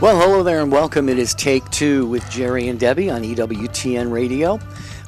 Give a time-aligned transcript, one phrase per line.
[0.00, 1.10] Well, hello there and welcome.
[1.10, 4.58] It is Take Two with Jerry and Debbie on EWTN Radio.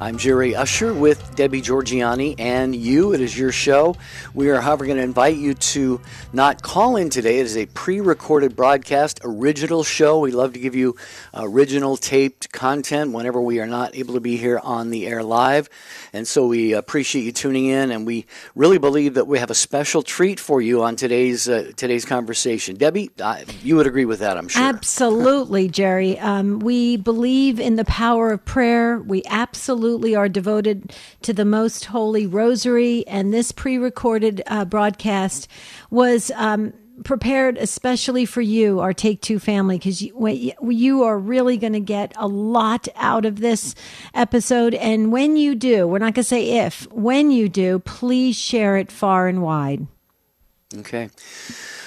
[0.03, 3.13] I'm Jerry Usher with Debbie Georgianni and you.
[3.13, 3.95] It is your show.
[4.35, 6.01] We are, however, going to invite you to
[6.33, 7.39] not call in today.
[7.39, 10.19] It is a pre recorded broadcast, original show.
[10.19, 10.97] We love to give you
[11.33, 15.69] original taped content whenever we are not able to be here on the air live.
[16.13, 18.27] And so we appreciate you tuning in, and we
[18.57, 22.75] really believe that we have a special treat for you on today's uh, today's conversation.
[22.75, 24.65] Debbie, uh, you would agree with that, I'm sure.
[24.65, 26.19] Absolutely, Jerry.
[26.19, 28.99] Um, we believe in the power of prayer.
[28.99, 33.07] We absolutely absolutely are devoted to the most holy rosary.
[33.07, 35.49] And this pre recorded uh, broadcast
[35.91, 36.31] was.
[36.35, 36.73] Um,
[37.05, 41.81] prepared especially for you, our Take Two family, because you, you are really going to
[41.81, 43.75] get a lot out of this
[44.15, 44.75] episode.
[44.75, 48.77] And when you do, we're not going to say if, when you do, please share
[48.77, 49.87] it far and wide.
[50.77, 51.09] Okay.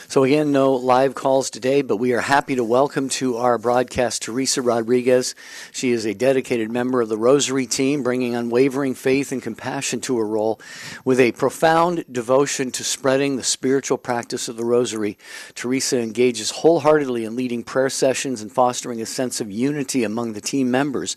[0.07, 4.21] So, again, no live calls today, but we are happy to welcome to our broadcast
[4.21, 5.33] Teresa Rodriguez.
[5.71, 10.17] She is a dedicated member of the Rosary team, bringing unwavering faith and compassion to
[10.19, 10.59] her role
[11.03, 15.17] with a profound devotion to spreading the spiritual practice of the Rosary.
[15.55, 20.41] Teresa engages wholeheartedly in leading prayer sessions and fostering a sense of unity among the
[20.41, 21.15] team members.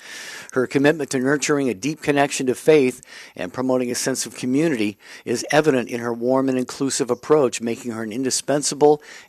[0.55, 3.02] Her commitment to nurturing a deep connection to faith
[3.36, 7.92] and promoting a sense of community is evident in her warm and inclusive approach, making
[7.92, 8.77] her an indispensable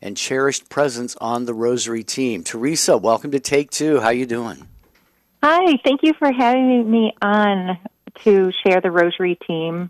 [0.01, 2.43] and cherished presence on the Rosary team.
[2.43, 3.99] Teresa, welcome to Take Two.
[3.99, 4.67] How you doing?
[5.41, 7.77] Hi, thank you for having me on
[8.23, 9.89] to share the Rosary team.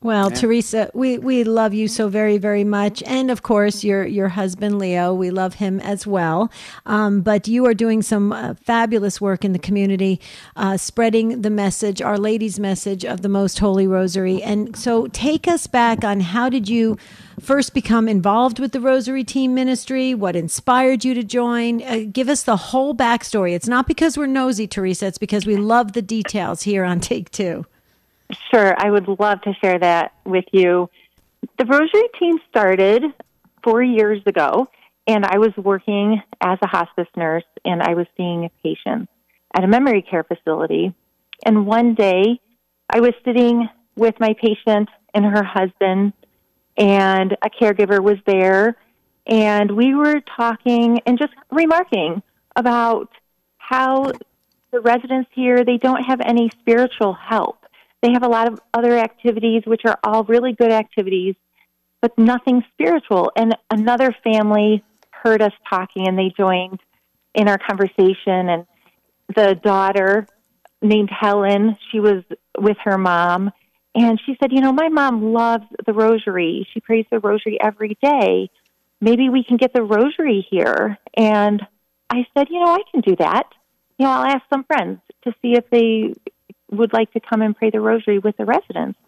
[0.00, 0.36] Well, yeah.
[0.36, 3.02] Teresa, we, we love you so very, very much.
[3.02, 6.52] And of course, your, your husband, Leo, we love him as well.
[6.86, 10.20] Um, but you are doing some uh, fabulous work in the community,
[10.54, 14.40] uh, spreading the message, Our Lady's message of the Most Holy Rosary.
[14.40, 16.96] And so take us back on how did you
[17.40, 20.14] first become involved with the Rosary Team Ministry?
[20.14, 21.82] What inspired you to join?
[21.82, 23.52] Uh, give us the whole backstory.
[23.52, 27.32] It's not because we're nosy, Teresa, it's because we love the details here on Take
[27.32, 27.66] Two.
[28.50, 30.90] Sure, I would love to share that with you.
[31.58, 33.04] The Rosary team started
[33.62, 34.68] four years ago,
[35.06, 39.10] and I was working as a hospice nurse, and I was seeing patients
[39.56, 40.94] at a memory care facility.
[41.44, 42.40] And one day,
[42.90, 46.12] I was sitting with my patient and her husband,
[46.76, 48.76] and a caregiver was there,
[49.26, 52.22] and we were talking and just remarking
[52.56, 53.10] about
[53.56, 54.12] how
[54.70, 57.58] the residents here they don't have any spiritual help
[58.02, 61.34] they have a lot of other activities, which are all really good activities,
[62.00, 63.32] but nothing spiritual.
[63.36, 66.80] And another family heard us talking and they joined
[67.34, 68.48] in our conversation.
[68.48, 68.66] And
[69.34, 70.26] the daughter
[70.80, 72.22] named Helen, she was
[72.56, 73.50] with her mom.
[73.94, 76.68] And she said, You know, my mom loves the rosary.
[76.72, 78.50] She prays the rosary every day.
[79.00, 80.98] Maybe we can get the rosary here.
[81.16, 81.66] And
[82.10, 83.48] I said, You know, I can do that.
[83.98, 86.14] You know, I'll ask some friends to see if they
[86.70, 88.98] would like to come and pray the rosary with the residents.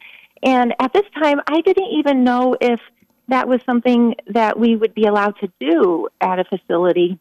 [0.43, 2.81] And at this time, I didn't even know if
[3.29, 7.19] that was something that we would be allowed to do at a facility.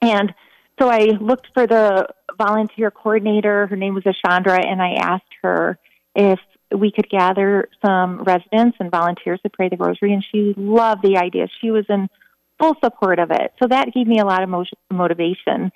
[0.00, 0.34] And
[0.80, 3.66] so I looked for the volunteer coordinator.
[3.68, 5.78] Her name was Ashandra, and I asked her
[6.14, 6.40] if
[6.76, 10.12] we could gather some residents and volunteers to pray the rosary.
[10.12, 11.46] And she loved the idea.
[11.60, 12.08] She was in
[12.58, 13.52] full support of it.
[13.62, 15.70] So that gave me a lot of motivation.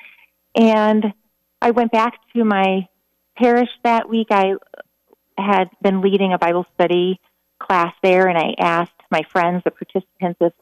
[0.55, 1.13] And
[1.61, 2.89] I went back to my
[3.37, 4.55] parish that week, I
[5.39, 7.21] had been leading a Bible study
[7.59, 10.53] class there, and I asked my friends, the participants, if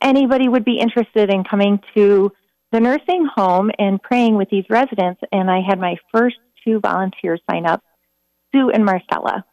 [0.00, 2.32] anybody would be interested in coming to
[2.72, 5.20] the nursing home and praying with these residents.
[5.32, 7.82] And I had my first two volunteers sign up,
[8.52, 9.44] Sue and Marcella.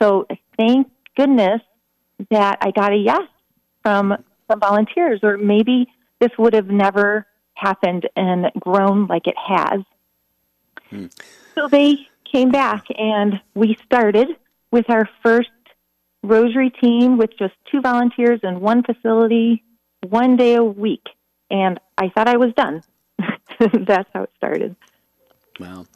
[0.00, 1.60] So thank goodness
[2.30, 3.22] that I got a yes
[3.82, 4.16] from
[4.50, 5.86] some volunteers, or maybe
[6.20, 9.80] this would have never happened and grown like it has.
[10.90, 11.06] Hmm.
[11.54, 11.96] So they
[12.32, 14.28] came back and we started
[14.70, 15.50] with our first
[16.22, 19.62] rosary team with just two volunteers in one facility,
[20.08, 21.04] one day a week.
[21.50, 22.82] And I thought I was done.
[23.58, 24.74] That's how it started.
[25.60, 25.86] Wow.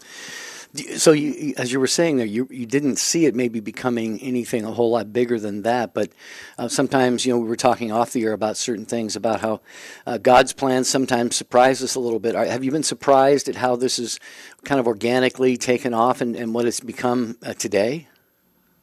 [0.96, 4.64] So, you, as you were saying there, you you didn't see it maybe becoming anything
[4.64, 5.94] a whole lot bigger than that.
[5.94, 6.10] But
[6.58, 9.60] uh, sometimes, you know, we were talking off the air about certain things about how
[10.06, 12.34] uh, God's plans sometimes surprise us a little bit.
[12.34, 14.18] Have you been surprised at how this is
[14.64, 18.08] kind of organically taken off and, and what it's become uh, today?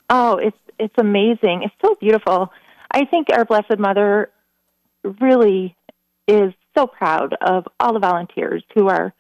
[0.09, 1.63] Oh, it's it's amazing.
[1.63, 2.51] It's so beautiful.
[2.91, 4.29] I think our Blessed Mother
[5.19, 5.75] really
[6.27, 9.13] is so proud of all the volunteers who are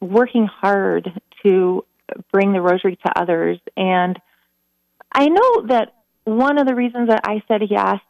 [0.00, 1.84] working hard to
[2.32, 3.58] bring the rosary to others.
[3.76, 4.18] And
[5.12, 5.94] I know that
[6.24, 8.00] one of the reasons that I said yes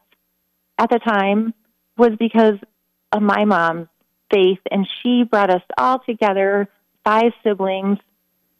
[0.78, 1.54] at the time
[1.96, 2.58] was because
[3.12, 3.88] of my mom's
[4.30, 6.68] faith, and she brought us all together,
[7.04, 7.98] five siblings,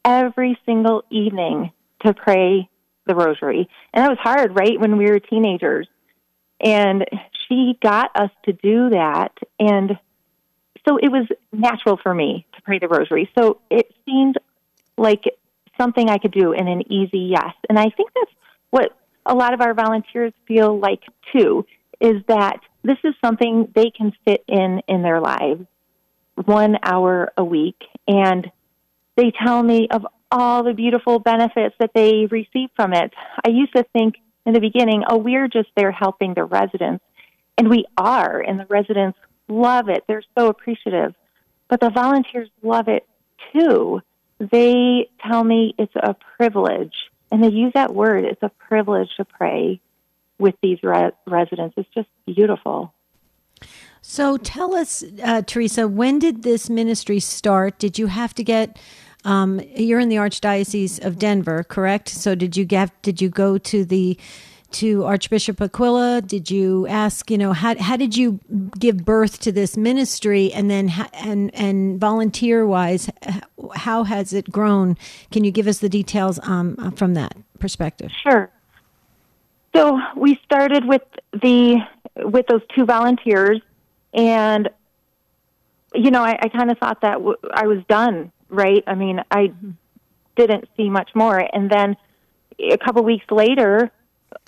[0.05, 1.71] every single evening
[2.05, 2.69] to pray
[3.05, 3.67] the rosary.
[3.93, 5.87] And that was hard, right, when we were teenagers.
[6.59, 7.05] And
[7.47, 9.31] she got us to do that.
[9.59, 9.97] And
[10.87, 13.29] so it was natural for me to pray the rosary.
[13.37, 14.37] So it seemed
[14.97, 15.23] like
[15.79, 17.53] something I could do in an easy yes.
[17.69, 18.31] And I think that's
[18.69, 21.01] what a lot of our volunteers feel like
[21.35, 21.65] too
[21.99, 25.65] is that this is something they can fit in in their lives
[26.35, 28.51] one hour a week and
[29.15, 33.13] they tell me of all the beautiful benefits that they receive from it.
[33.45, 34.15] I used to think
[34.45, 37.03] in the beginning, oh, we're just there helping the residents.
[37.57, 39.17] And we are, and the residents
[39.47, 40.03] love it.
[40.07, 41.13] They're so appreciative.
[41.69, 43.05] But the volunteers love it
[43.53, 44.01] too.
[44.51, 46.93] They tell me it's a privilege,
[47.31, 48.25] and they use that word.
[48.25, 49.79] It's a privilege to pray
[50.39, 51.75] with these re- residents.
[51.77, 52.93] It's just beautiful.
[54.01, 57.79] So tell us, uh, Teresa, when did this ministry start?
[57.79, 58.77] Did you have to get
[59.25, 62.09] um, you're in the Archdiocese of Denver, correct?
[62.09, 64.17] So did you get did you go to the
[64.73, 66.21] to Archbishop Aquila?
[66.21, 68.39] Did you ask, you know, how how did you
[68.79, 73.09] give birth to this ministry, and then and and volunteer wise,
[73.75, 74.97] how has it grown?
[75.31, 78.11] Can you give us the details um, from that perspective?
[78.21, 78.49] Sure.
[79.75, 81.79] So we started with the
[82.17, 83.61] with those two volunteers,
[84.13, 84.69] and
[85.95, 88.83] you know, I, I kind of thought that w- I was done right?
[88.87, 89.71] I mean, I mm-hmm.
[90.35, 91.37] didn't see much more.
[91.53, 91.97] And then
[92.59, 93.91] a couple weeks later,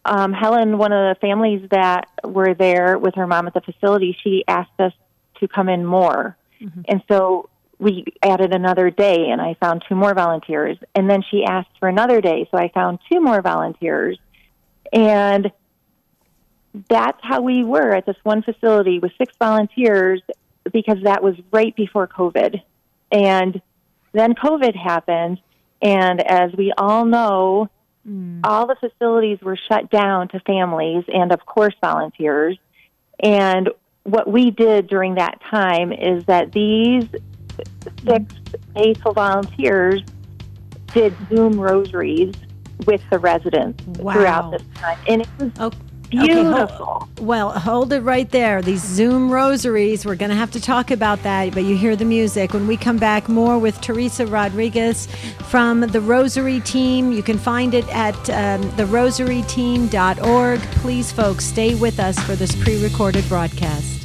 [0.03, 4.17] um, Helen, one of the families that were there with her mom at the facility,
[4.23, 4.93] she asked us
[5.39, 6.37] to come in more.
[6.61, 6.81] Mm-hmm.
[6.87, 7.49] And so
[7.79, 10.77] we added another day, and I found two more volunteers.
[10.93, 14.17] And then she asked for another day, so I found two more volunteers.
[14.93, 15.51] And
[16.89, 20.21] that's how we were at this one facility with six volunteers
[20.71, 22.61] because that was right before COVID.
[23.11, 23.61] And
[24.13, 25.39] then COVID happened,
[25.81, 27.69] and as we all know,
[28.07, 28.41] mm.
[28.43, 32.57] all the facilities were shut down to families and, of course, volunteers.
[33.19, 33.69] And
[34.03, 37.05] what we did during that time is that these
[38.07, 38.35] six
[38.73, 40.03] faithful volunteers
[40.93, 42.33] did Zoom rosaries
[42.85, 44.13] with the residents wow.
[44.13, 44.97] throughout this time.
[45.07, 45.77] And it was okay.
[46.23, 46.45] Beautiful.
[46.45, 48.61] Okay, hold, well, hold it right there.
[48.61, 52.05] These Zoom rosaries, we're going to have to talk about that, but you hear the
[52.05, 52.53] music.
[52.53, 55.07] When we come back, more with Teresa Rodriguez
[55.49, 57.11] from the Rosary Team.
[57.11, 60.59] You can find it at um, therosaryteam.org.
[60.59, 63.95] Please, folks, stay with us for this pre recorded broadcast.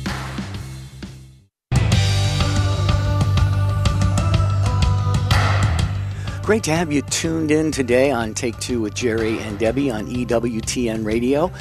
[6.43, 10.09] Great to have you tuned in today on Take Two with Jerry and Debbie on
[10.09, 11.53] EWTN Radio.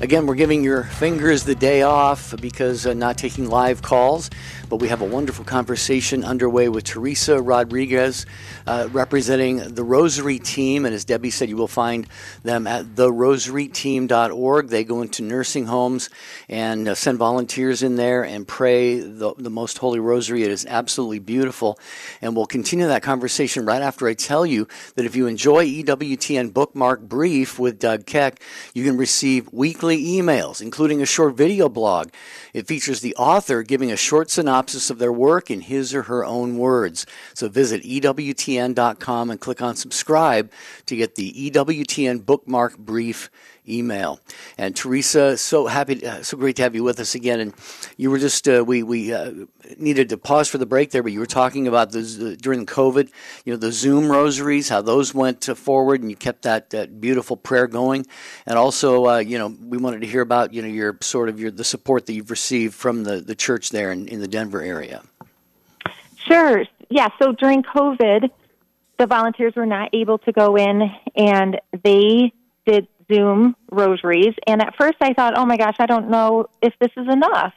[0.00, 4.30] Again, we're giving your fingers the day off because uh, not taking live calls,
[4.68, 8.24] but we have a wonderful conversation underway with Teresa Rodriguez,
[8.68, 10.86] uh, representing the Rosary Team.
[10.86, 12.06] And as Debbie said, you will find
[12.44, 14.68] them at therosaryteam.org.
[14.68, 16.10] They go into nursing homes
[16.48, 20.44] and uh, send volunteers in there and pray the, the Most Holy Rosary.
[20.44, 21.76] It is absolutely beautiful.
[22.22, 26.52] And we'll continue that conversation right after I tell you that if you enjoy EWTN
[26.52, 28.40] Bookmark Brief with Doug Keck,
[28.74, 32.10] you can receive weekly emails, including a short video blog.
[32.52, 36.24] It features the author giving a short synopsis of their work in his or her
[36.24, 37.06] own words.
[37.34, 40.50] So visit EWTN.com and click on subscribe
[40.86, 43.30] to get the EWTN bookmark brief
[43.68, 44.20] email.
[44.56, 47.40] And Teresa, so happy, uh, so great to have you with us again.
[47.40, 47.54] And
[47.96, 49.32] you were just uh, we we uh,
[49.78, 52.72] needed to pause for the break there, but you were talking about the during the
[52.72, 53.10] COVID,
[53.44, 57.36] you know, the Zoom rosaries, how those went forward, and you kept that, that beautiful
[57.36, 58.06] prayer going.
[58.46, 61.40] And also, uh, you know, we wanted to hear about you know your sort of
[61.40, 64.62] your the support that you've received from the the church there in, in the Denver
[64.62, 65.02] area.
[66.26, 66.64] Sure.
[66.90, 67.08] Yeah.
[67.20, 68.30] So during COVID,
[68.98, 72.32] the volunteers were not able to go in, and they
[72.66, 74.34] did Zoom rosaries.
[74.46, 77.52] And at first I thought, oh my gosh, I don't know if this is enough.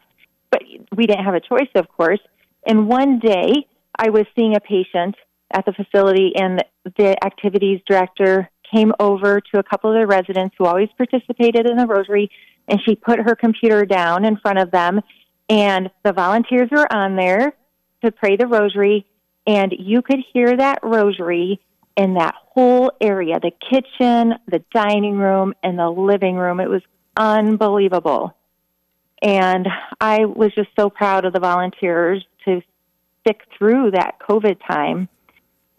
[0.50, 0.64] But
[0.96, 2.20] we didn't have a choice, of course.
[2.66, 3.68] And one day
[3.98, 5.16] I was seeing a patient
[5.54, 6.64] at the facility, and
[6.98, 11.78] the activities director came over to a couple of the residents who always participated in
[11.78, 12.30] the rosary,
[12.68, 15.02] and she put her computer down in front of them,
[15.50, 17.54] and the volunteers were on there
[18.04, 19.06] to pray the rosary,
[19.46, 21.60] and you could hear that rosary
[22.02, 26.60] in that whole area the kitchen, the dining room, and the living room.
[26.60, 26.82] It was
[27.16, 28.36] unbelievable.
[29.22, 29.68] And
[30.00, 32.64] I was just so proud of the volunteers to
[33.20, 35.10] stick through that COVID time.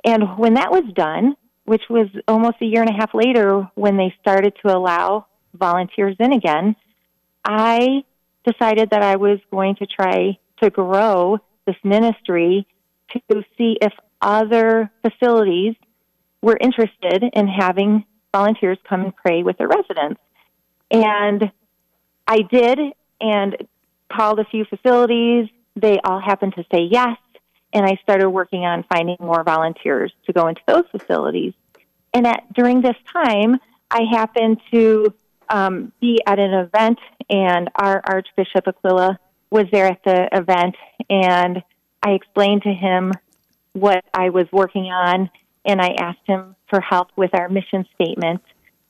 [0.05, 3.97] And when that was done, which was almost a year and a half later when
[3.97, 6.77] they started to allow volunteers in again,
[7.45, 8.05] I
[8.47, 12.65] decided that I was going to try to grow this ministry
[13.13, 15.75] to see if other facilities
[16.43, 20.21] were interested in having volunteers come and pray with their residents.
[20.91, 21.51] And
[22.27, 22.79] I did
[23.21, 23.57] and
[24.13, 25.49] called a few facilities.
[25.77, 27.17] They all happened to say yes.
[27.73, 31.55] And I started working on finding more volunteers to go into those facilities.
[32.13, 33.59] And at, during this time,
[33.91, 35.15] I happened to
[35.49, 36.99] um, be at an event,
[37.31, 39.19] and our Archbishop Aquila
[39.51, 40.77] was there at the event,
[41.09, 41.63] and
[42.03, 43.13] I explained to him
[43.75, 45.31] what I was working on,
[45.65, 48.43] and I asked him for help with our mission statement.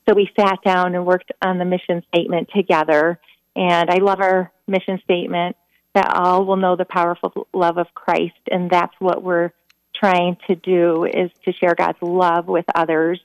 [0.09, 3.19] So we sat down and worked on the mission statement together.
[3.55, 5.57] And I love our mission statement
[5.95, 8.41] that all will know the powerful love of Christ.
[8.50, 9.50] And that's what we're
[9.95, 13.21] trying to do is to share God's love with others.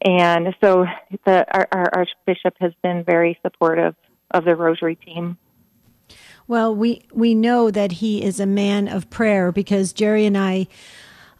[0.00, 0.86] And so
[1.26, 3.96] the, our, our Archbishop has been very supportive
[4.30, 5.36] of the Rosary team.
[6.46, 10.68] Well, we, we know that he is a man of prayer because Jerry and I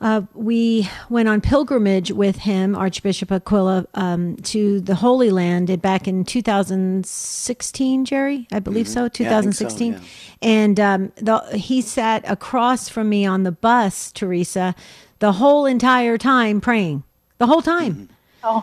[0.00, 6.06] uh, we went on pilgrimage with him, Archbishop Aquila, um, to the Holy Land back
[6.06, 8.94] in 2016, Jerry, I believe mm-hmm.
[8.94, 9.92] so, 2016.
[9.92, 10.08] Yeah, so, yeah.
[10.48, 14.74] And um, the, he sat across from me on the bus, Teresa,
[15.18, 17.02] the whole entire time praying,
[17.38, 17.94] the whole time.
[17.94, 18.14] Mm-hmm.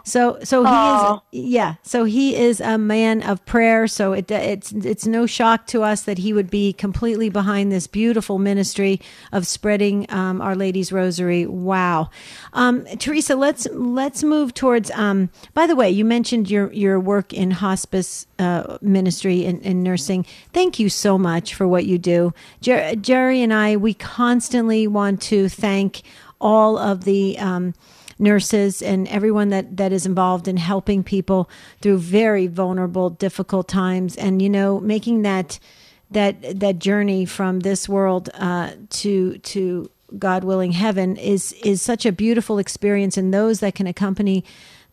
[0.04, 1.22] So so he oh.
[1.32, 1.76] is yeah.
[1.84, 3.88] So he is a man of prayer.
[3.88, 7.88] So it it's it's no shock to us that he would be completely behind this
[7.88, 9.02] beautiful ministry
[9.32, 11.46] of spreading um, Our Lady's Rosary.
[11.46, 12.10] Wow,
[12.54, 13.36] um, Teresa.
[13.36, 14.92] Let's let's move towards.
[14.92, 19.84] Um, by the way, you mentioned your your work in hospice uh, ministry and, and,
[19.84, 20.26] nursing.
[20.52, 23.78] Thank you so much for what you do, Jer- Jerry and I.
[23.78, 26.02] We constantly want to thank
[26.42, 27.74] all of the um,
[28.18, 31.50] nurses and everyone that, that is involved in helping people
[31.82, 35.60] through very vulnerable, difficult times, and you know, making that
[36.12, 42.06] that that journey from this world uh, to to God willing heaven is is such
[42.06, 44.44] a beautiful experience, and those that can accompany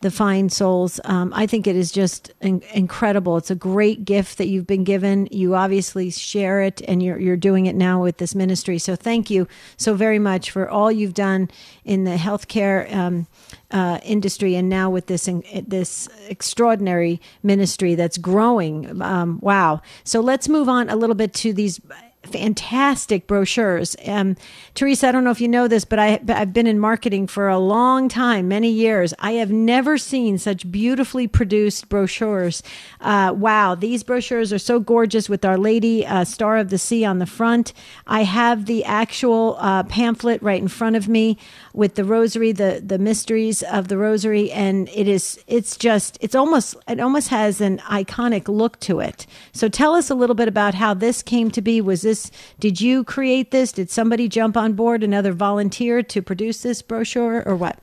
[0.03, 0.99] the fine souls.
[1.05, 3.37] Um, I think it is just in- incredible.
[3.37, 5.29] It's a great gift that you've been given.
[5.31, 8.77] You obviously share it, and you're you're doing it now with this ministry.
[8.77, 11.49] So thank you so very much for all you've done
[11.85, 13.27] in the healthcare um,
[13.71, 19.01] uh, industry, and now with this in, this extraordinary ministry that's growing.
[19.01, 19.81] Um, wow.
[20.03, 21.79] So let's move on a little bit to these
[22.25, 23.95] fantastic brochures.
[24.05, 24.35] Um,
[24.75, 27.49] Teresa, I don't know if you know this, but I, I've been in marketing for
[27.49, 29.13] a long time, many years.
[29.19, 32.63] I have never seen such beautifully produced brochures.
[33.01, 37.03] Uh, wow, these brochures are so gorgeous with Our Lady, uh, Star of the Sea
[37.03, 37.73] on the front.
[38.07, 41.37] I have the actual uh, pamphlet right in front of me
[41.73, 46.35] with the rosary, the the mysteries of the rosary, and it is it's just it's
[46.35, 49.25] almost it almost has an iconic look to it.
[49.51, 51.81] So tell us a little bit about how this came to be.
[51.81, 52.12] Was this
[52.59, 53.71] did you create this?
[53.71, 57.79] Did somebody jump on board, another volunteer to produce this brochure, or what?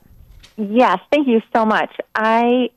[0.57, 1.91] Yes, thank you so much.
[2.15, 2.69] I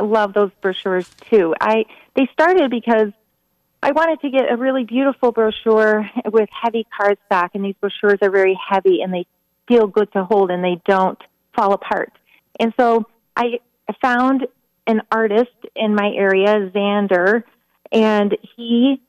[0.00, 1.54] love those brochures too.
[1.60, 1.84] I
[2.14, 3.12] they started because
[3.82, 8.30] I wanted to get a really beautiful brochure with heavy cardstock, and these brochures are
[8.30, 9.26] very heavy and they
[9.68, 11.18] feel good to hold and they don't
[11.54, 12.12] fall apart.
[12.58, 13.60] And so I
[14.02, 14.46] found
[14.86, 17.44] an artist in my area, Xander,
[17.92, 19.00] and he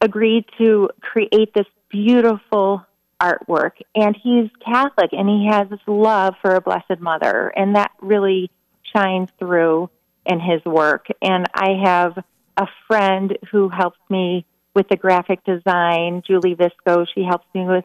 [0.00, 2.84] agreed to create this beautiful
[3.20, 3.72] artwork.
[3.94, 8.50] And he's Catholic and he has this love for a Blessed Mother, and that really
[8.94, 9.90] shines through
[10.26, 11.06] in his work.
[11.22, 12.18] And I have
[12.56, 14.44] a friend who helps me
[14.74, 17.06] with the graphic design, Julie Visco.
[17.14, 17.84] She helps me with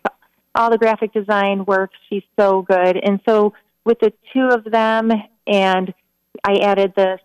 [0.53, 1.91] all the graphic design work.
[2.09, 2.97] She's so good.
[2.97, 5.11] And so with the two of them,
[5.47, 5.93] and
[6.43, 7.19] I added the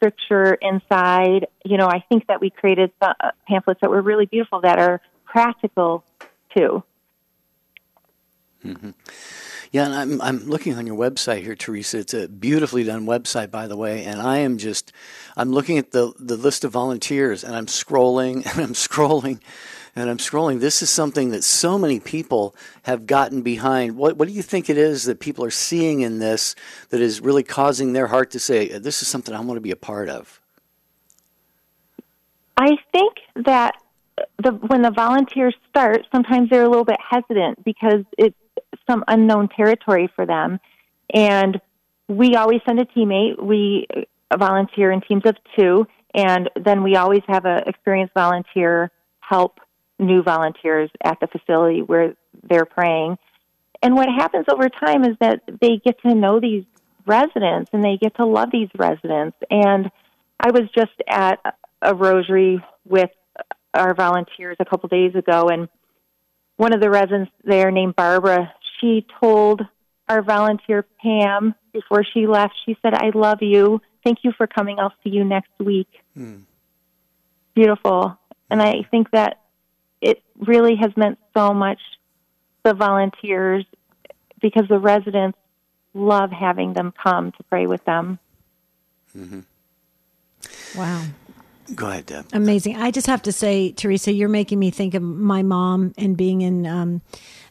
[0.00, 3.12] scripture inside, you know, I think that we created uh,
[3.46, 6.04] pamphlets that were really beautiful that are practical
[6.56, 6.82] too.
[8.64, 8.90] Mm-hmm.
[9.72, 11.98] Yeah, and I'm I'm looking on your website here, Teresa.
[11.98, 14.04] It's a beautifully done website, by the way.
[14.04, 14.92] And I am just
[15.36, 19.40] I'm looking at the the list of volunteers, and I'm scrolling and I'm scrolling
[19.96, 20.60] and I'm scrolling.
[20.60, 23.96] This is something that so many people have gotten behind.
[23.96, 26.54] What, what do you think it is that people are seeing in this
[26.90, 29.70] that is really causing their heart to say, this is something I want to be
[29.70, 30.40] a part of?
[32.56, 33.74] I think that
[34.42, 38.36] the, when the volunteers start, sometimes they're a little bit hesitant because it's
[38.88, 40.60] some unknown territory for them.
[41.12, 41.60] And
[42.08, 43.42] we always send a teammate.
[43.42, 43.86] We
[44.36, 49.58] volunteer in teams of two, and then we always have an experienced volunteer help
[50.00, 53.18] new volunteers at the facility where they're praying.
[53.82, 56.64] And what happens over time is that they get to know these
[57.06, 59.36] residents and they get to love these residents.
[59.50, 59.90] And
[60.38, 61.38] I was just at
[61.82, 63.10] a rosary with
[63.74, 65.68] our volunteers a couple days ago, and
[66.56, 69.62] one of the residents there named Barbara, she told
[70.08, 73.80] our volunteer Pam before she left, she said, I love you.
[74.04, 74.78] Thank you for coming.
[74.78, 75.88] I'll see you next week.
[76.14, 76.38] Hmm.
[77.54, 78.18] Beautiful.
[78.50, 79.39] And I think that
[80.00, 81.80] it really has meant so much
[82.62, 83.64] the volunteers
[84.40, 85.38] because the residents
[85.94, 88.18] love having them come to pray with them.
[89.16, 89.40] Mm-hmm.
[90.78, 91.04] Wow.
[91.74, 92.26] Go ahead, Deb.
[92.32, 92.76] Amazing.
[92.76, 96.42] I just have to say, Teresa, you're making me think of my mom and being
[96.42, 97.00] in um,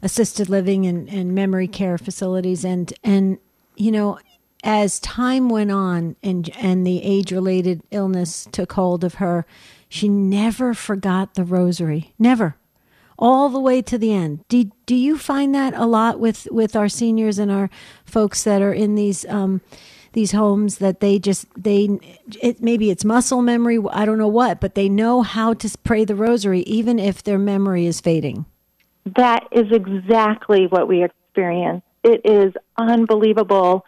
[0.02, 2.66] assisted living and, and memory care facilities.
[2.66, 3.38] And, and,
[3.76, 4.20] you know,
[4.64, 9.46] as time went on and, and the age related illness took hold of her,
[9.90, 12.14] she never forgot the rosary.
[12.20, 12.56] Never.
[13.18, 14.48] All the way to the end.
[14.48, 17.70] Do, do you find that a lot with, with our seniors and our
[18.06, 19.62] folks that are in these um,
[20.14, 22.00] these homes that they just they
[22.42, 26.04] it maybe it's muscle memory i don't know what but they know how to pray
[26.04, 28.44] the rosary even if their memory is fading
[29.06, 33.86] that is exactly what we experience it is unbelievable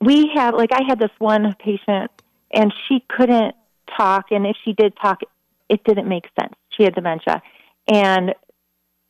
[0.00, 2.10] we have like i had this one patient
[2.50, 3.54] and she couldn't
[3.96, 5.20] talk and if she did talk
[5.68, 7.42] it didn't make sense she had dementia
[7.88, 8.34] and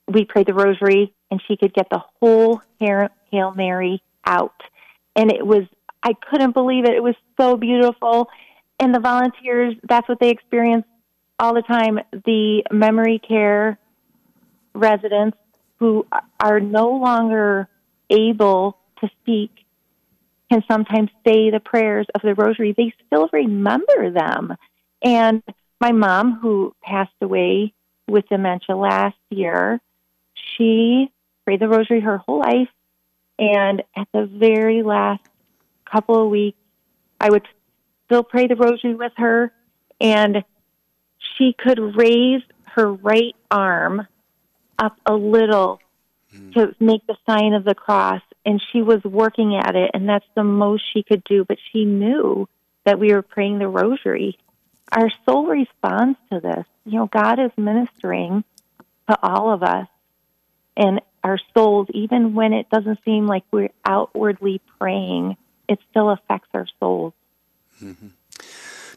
[0.09, 4.61] we prayed the rosary and she could get the whole hail mary out
[5.17, 5.65] and it was
[6.03, 6.95] I couldn't believe it.
[6.95, 8.29] It was so beautiful.
[8.81, 10.85] And the volunteers, that's what they experience
[11.39, 12.01] all the time.
[12.25, 13.79] The memory care
[14.75, 15.37] residents
[15.79, 16.07] who
[16.41, 17.69] are no longer
[18.11, 19.51] able to speak
[20.53, 22.75] can sometimes say the prayers of the rosary.
[22.77, 24.55] They still remember them.
[25.03, 25.43] And
[25.81, 27.73] my mom, who passed away
[28.07, 29.81] with dementia last year,
[30.35, 31.11] she
[31.45, 32.69] prayed the rosary her whole life.
[33.39, 35.23] And at the very last
[35.91, 36.59] couple of weeks.
[37.19, 37.47] I would
[38.07, 39.53] still pray the rosary with her,
[40.01, 40.45] and
[41.37, 44.07] she could raise her right arm
[44.79, 45.81] up a little
[46.35, 46.53] mm.
[46.55, 48.23] to make the sign of the cross.
[48.45, 51.45] And she was working at it, and that's the most she could do.
[51.45, 52.49] But she knew
[52.85, 54.39] that we were praying the rosary.
[54.91, 56.65] Our soul responds to this.
[56.85, 58.43] You know, God is ministering
[59.09, 59.87] to all of us
[60.77, 65.37] and our souls, even when it doesn't seem like we're outwardly praying
[65.73, 67.15] it still affects our souls.
[67.83, 68.09] Mm-hmm.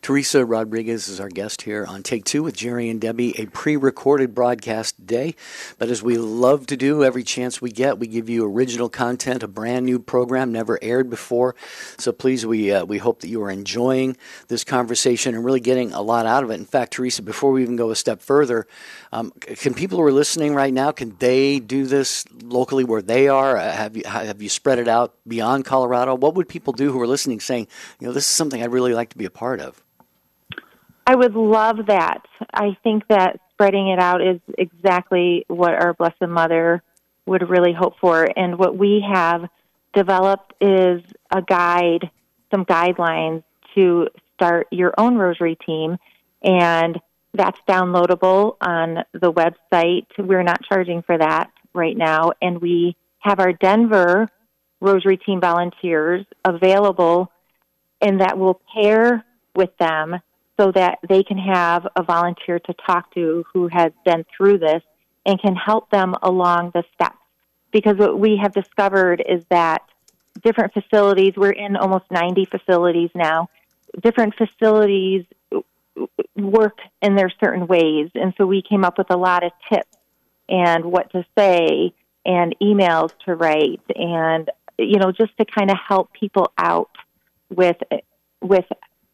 [0.05, 3.75] Teresa Rodriguez is our guest here on Take Two with Jerry and Debbie, a pre
[3.75, 5.33] recorded broadcast day.
[5.79, 9.41] But as we love to do every chance we get, we give you original content,
[9.41, 11.55] a brand new program never aired before.
[11.97, 14.15] So please, we, uh, we hope that you are enjoying
[14.47, 16.59] this conversation and really getting a lot out of it.
[16.59, 18.67] In fact, Teresa, before we even go a step further,
[19.11, 23.27] um, can people who are listening right now, can they do this locally where they
[23.27, 23.57] are?
[23.57, 26.13] Uh, have, you, have you spread it out beyond Colorado?
[26.13, 27.67] What would people do who are listening saying,
[27.99, 29.81] you know, this is something I'd really like to be a part of?
[31.07, 32.25] I would love that.
[32.53, 36.81] I think that spreading it out is exactly what our Blessed Mother
[37.25, 38.27] would really hope for.
[38.35, 39.47] And what we have
[39.93, 42.09] developed is a guide,
[42.51, 43.43] some guidelines
[43.75, 45.97] to start your own rosary team.
[46.43, 46.99] And
[47.33, 50.07] that's downloadable on the website.
[50.17, 52.31] We're not charging for that right now.
[52.41, 54.27] And we have our Denver
[54.79, 57.31] Rosary Team volunteers available,
[58.01, 60.19] and that will pair with them
[60.57, 64.81] so that they can have a volunteer to talk to who has been through this
[65.25, 67.17] and can help them along the steps.
[67.71, 69.81] Because what we have discovered is that
[70.43, 73.49] different facilities, we're in almost 90 facilities now,
[74.01, 75.25] different facilities
[76.35, 78.09] work in their certain ways.
[78.15, 79.97] And so we came up with a lot of tips
[80.47, 81.93] and what to say
[82.25, 86.91] and emails to write and, you know, just to kind of help people out
[87.49, 87.77] with,
[88.41, 88.65] with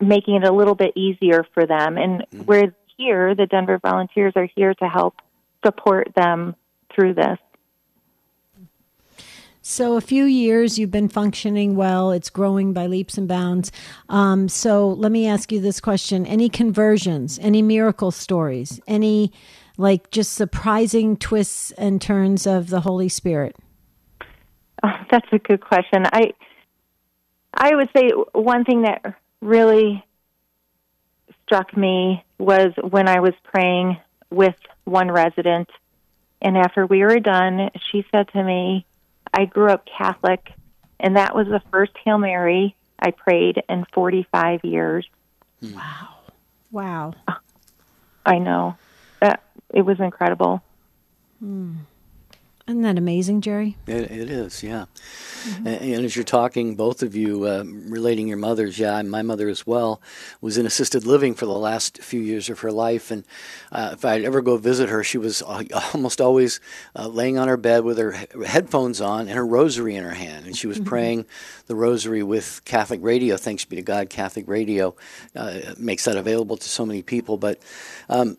[0.02, 1.98] making it a little bit easier for them.
[1.98, 2.46] And mm-hmm.
[2.46, 5.16] we're here, the Denver volunteers are here to help
[5.64, 6.56] support them
[6.94, 7.38] through this.
[9.64, 12.12] So, a few years you've been functioning well.
[12.12, 13.72] It's growing by leaps and bounds.
[14.10, 19.32] Um, so, let me ask you this question Any conversions, any miracle stories, any
[19.78, 23.56] like just surprising twists and turns of the Holy Spirit?
[24.84, 26.06] Oh, that's a good question.
[26.12, 26.34] I
[27.54, 30.06] I would say one thing that really
[31.44, 33.98] struck me was when I was praying
[34.30, 35.70] with one resident.
[36.42, 38.86] And after we were done, she said to me,
[39.34, 40.52] I grew up Catholic,
[41.00, 45.08] and that was the first Hail Mary I prayed in 45 years.
[45.62, 46.10] Wow.
[46.72, 47.14] Wow.
[48.26, 48.78] I know.
[49.20, 50.62] That, it was incredible.
[51.40, 51.76] Hmm.
[52.72, 53.76] Isn't that amazing, Jerry?
[53.86, 54.86] It, it is, yeah.
[55.44, 55.68] Mm-hmm.
[55.68, 59.50] And, and, as you're talking, both of you uh, relating your mothers, yeah, my mother
[59.50, 60.02] as well
[60.40, 63.12] was in assisted living for the last few years of her life.
[63.12, 63.26] And
[63.74, 66.62] uh, if I'd ever go visit her, she was uh, almost always
[66.96, 68.14] uh, laying on her bed with her
[68.46, 70.46] headphones on and her rosary in her hand.
[70.46, 70.88] And she was mm-hmm.
[70.88, 71.26] praying
[71.72, 73.38] the rosary with Catholic radio.
[73.38, 74.94] Thanks be to God, Catholic radio
[75.38, 77.38] uh, makes that available to so many people.
[77.38, 77.62] But
[78.10, 78.38] um,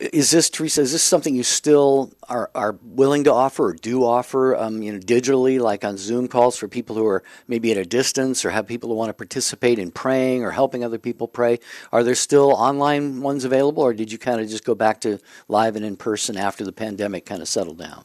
[0.00, 0.80] is this Teresa?
[0.80, 4.56] Is this something you still are, are willing to offer or do offer?
[4.56, 7.84] Um, you know, digitally, like on Zoom calls for people who are maybe at a
[7.84, 11.60] distance or have people who want to participate in praying or helping other people pray.
[11.92, 15.20] Are there still online ones available, or did you kind of just go back to
[15.46, 18.02] live and in person after the pandemic kind of settled down?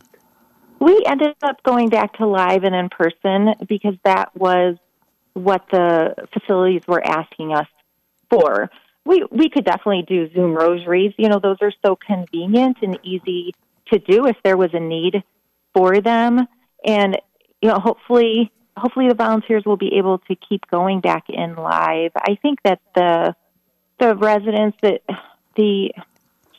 [0.80, 4.78] We ended up going back to live and in person because that was
[5.34, 7.68] what the facilities were asking us
[8.30, 8.70] for
[9.08, 11.14] we we could definitely do Zoom rosaries.
[11.18, 13.54] You know, those are so convenient and easy
[13.92, 15.24] to do if there was a need
[15.74, 16.46] for them.
[16.86, 17.18] And
[17.62, 22.12] you know, hopefully hopefully the volunteers will be able to keep going back in live.
[22.16, 23.36] I think that the
[24.00, 25.02] the residents that
[25.56, 25.92] the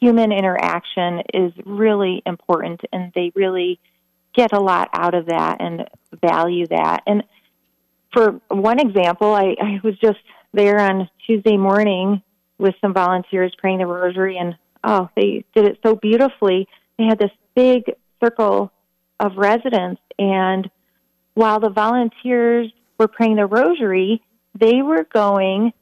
[0.00, 3.78] human interaction is really important and they really
[4.38, 5.85] get a lot out of that and
[6.24, 7.03] value that.
[7.09, 7.24] And
[8.12, 10.20] for one example, I, I was just
[10.53, 12.22] there on Tuesday morning
[12.57, 16.68] with some volunteers praying the rosary, and oh, they did it so beautifully.
[16.98, 18.72] They had this big circle
[19.18, 20.70] of residents, and
[21.35, 24.22] while the volunteers were praying the rosary,
[24.55, 25.72] they were going,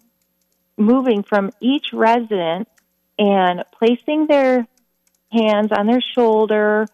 [0.78, 2.68] moving from each resident
[3.18, 4.66] and placing their
[5.30, 6.86] hands on their shoulder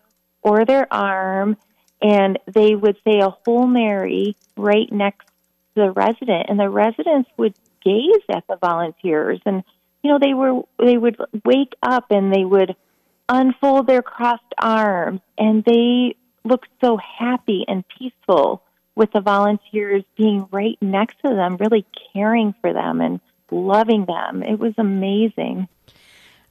[0.42, 1.56] or their arm,
[2.00, 5.26] and they would say a Hail Mary right next
[5.74, 9.40] to the resident, and the residents would gaze at the volunteers.
[9.46, 9.62] And
[10.02, 12.74] you know they were they would wake up and they would
[13.28, 18.62] unfold their crossed arms and they looked so happy and peaceful
[18.94, 24.42] with the volunteers being right next to them really caring for them and loving them.
[24.42, 25.68] It was amazing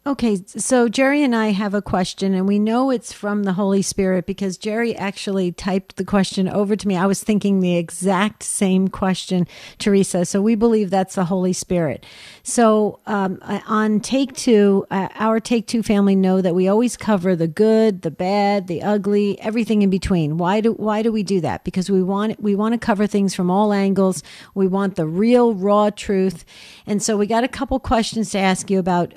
[0.03, 3.83] Okay, so Jerry and I have a question, and we know it's from the Holy
[3.83, 6.97] Spirit because Jerry actually typed the question over to me.
[6.97, 10.25] I was thinking the exact same question, Teresa.
[10.25, 12.03] So we believe that's the Holy Spirit.
[12.41, 17.35] So um, on Take Two, uh, our Take Two family know that we always cover
[17.35, 20.39] the good, the bad, the ugly, everything in between.
[20.39, 21.63] Why do Why do we do that?
[21.63, 24.23] Because we want we want to cover things from all angles.
[24.55, 26.43] We want the real, raw truth,
[26.87, 29.13] and so we got a couple questions to ask you about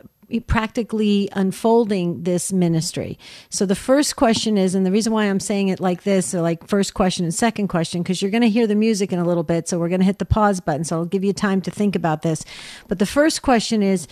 [0.47, 3.19] practically unfolding this ministry.
[3.51, 6.41] So the first question is, and the reason why I'm saying it like this, or
[6.41, 9.25] like first question and second question, because you're going to hear the music in a
[9.25, 9.69] little bit.
[9.69, 10.85] So we're going to hit the pause button.
[10.85, 12.45] So I'll give you time to think about this.
[12.89, 14.07] But the first question is,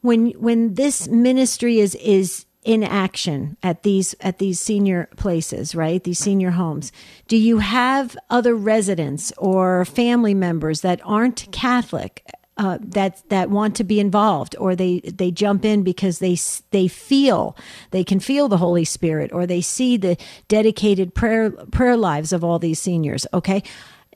[0.00, 6.04] when when this ministry is is in action at these at these senior places right
[6.04, 6.92] these senior homes
[7.26, 12.24] do you have other residents or family members that aren't catholic
[12.58, 16.36] uh, that that want to be involved, or they they jump in because they
[16.70, 17.56] they feel
[17.92, 20.16] they can feel the Holy Spirit, or they see the
[20.48, 23.26] dedicated prayer prayer lives of all these seniors.
[23.32, 23.62] Okay.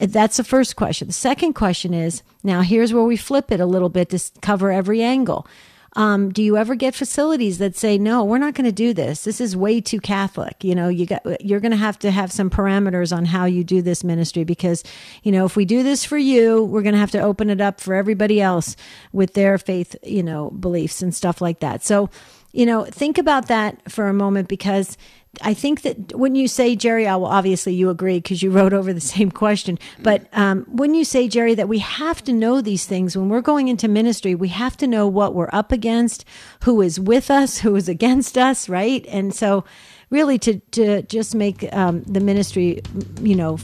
[0.00, 1.06] That's the first question.
[1.06, 4.72] The second question is now here's where we flip it a little bit to cover
[4.72, 5.46] every angle.
[5.94, 9.24] Um, do you ever get facilities that say, no, we're not going to do this.
[9.24, 10.64] This is way too Catholic.
[10.64, 13.62] You know, you got, you're going to have to have some parameters on how you
[13.62, 14.82] do this ministry because,
[15.22, 17.60] you know, if we do this for you, we're going to have to open it
[17.60, 18.74] up for everybody else
[19.12, 21.84] with their faith, you know, beliefs and stuff like that.
[21.84, 22.08] So,
[22.52, 24.96] you know, think about that for a moment because
[25.40, 28.92] I think that when you say Jerry, well, obviously you agree because you wrote over
[28.92, 29.78] the same question.
[30.02, 33.40] But um, when you say Jerry, that we have to know these things when we're
[33.40, 36.26] going into ministry, we have to know what we're up against,
[36.64, 39.06] who is with us, who is against us, right?
[39.08, 39.64] And so,
[40.12, 42.80] really, to to just make um, the ministry,
[43.20, 43.58] you know,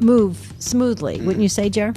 [0.00, 1.26] move smoothly, mm-hmm.
[1.26, 1.92] wouldn't you say, Jerry?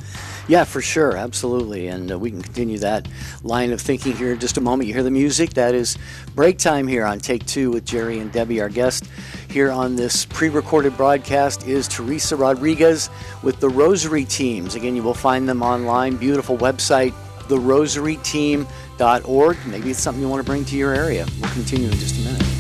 [0.47, 1.87] Yeah, for sure, absolutely.
[1.87, 3.07] And uh, we can continue that
[3.43, 4.89] line of thinking here in just a moment.
[4.89, 5.51] You hear the music.
[5.51, 5.97] That is
[6.35, 8.59] break time here on Take Two with Jerry and Debbie.
[8.61, 9.05] Our guest
[9.49, 13.09] here on this pre recorded broadcast is Teresa Rodriguez
[13.41, 14.75] with the Rosary Teams.
[14.75, 16.17] Again, you will find them online.
[16.17, 17.13] Beautiful website,
[17.47, 19.57] therosaryteam.org.
[19.65, 21.25] Maybe it's something you want to bring to your area.
[21.39, 22.52] We'll continue in just a minute.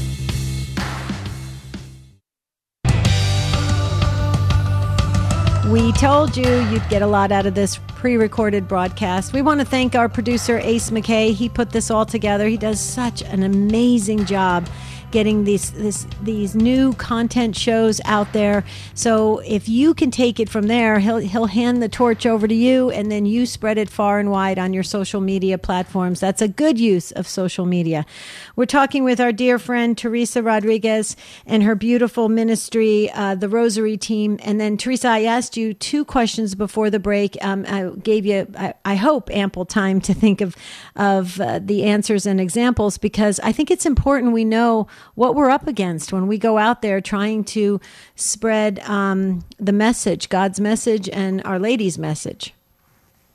[5.69, 9.31] We told you you'd get a lot out of this pre recorded broadcast.
[9.31, 11.33] We want to thank our producer, Ace McKay.
[11.33, 12.49] He put this all together.
[12.49, 14.67] He does such an amazing job
[15.13, 18.65] getting these this these new content shows out there.
[18.95, 22.55] So if you can take it from there, he'll he'll hand the torch over to
[22.55, 26.19] you, and then you spread it far and wide on your social media platforms.
[26.19, 28.05] That's a good use of social media.
[28.55, 33.97] We're talking with our dear friend Teresa Rodriguez and her beautiful ministry, uh, the Rosary
[33.97, 34.39] Team.
[34.43, 37.37] And then Teresa, I asked you two questions before the break.
[37.41, 40.55] Um, I gave you, I, I, hope, ample time to think of
[40.95, 45.49] of uh, the answers and examples because I think it's important we know what we're
[45.49, 47.79] up against when we go out there trying to
[48.15, 52.53] spread um, the message, God's message, and Our Lady's message.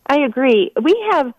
[0.06, 0.70] I agree.
[0.82, 1.32] We have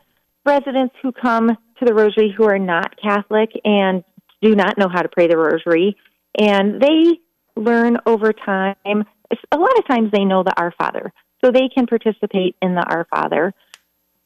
[0.45, 4.03] residents who come to the Rosary who are not Catholic and
[4.41, 5.97] do not know how to pray the Rosary,
[6.37, 7.19] and they
[7.55, 8.75] learn over time.
[8.85, 11.11] A lot of times they know the Our Father,
[11.43, 13.53] so they can participate in the Our Father.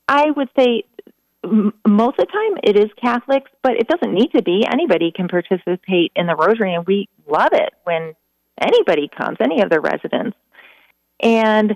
[0.08, 0.84] I would say
[1.44, 4.66] most of the time it is Catholics, but it doesn't need to be.
[4.72, 8.14] Anybody can participate in the Rosary, and we love it when
[8.60, 10.38] anybody comes, any of the residents.
[11.22, 11.76] And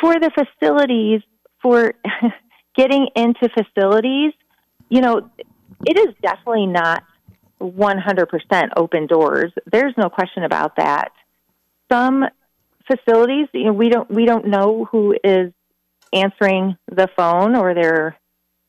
[0.00, 1.22] for the facilities,
[1.62, 1.94] for
[2.76, 4.32] getting into facilities,
[4.88, 5.30] you know,
[5.86, 7.02] it is definitely not
[7.60, 9.52] 100% open doors.
[9.70, 11.12] There's no question about that.
[11.90, 12.24] Some
[12.86, 15.52] facilities, you know, we don't we don't know who is
[16.12, 18.16] answering the phone or their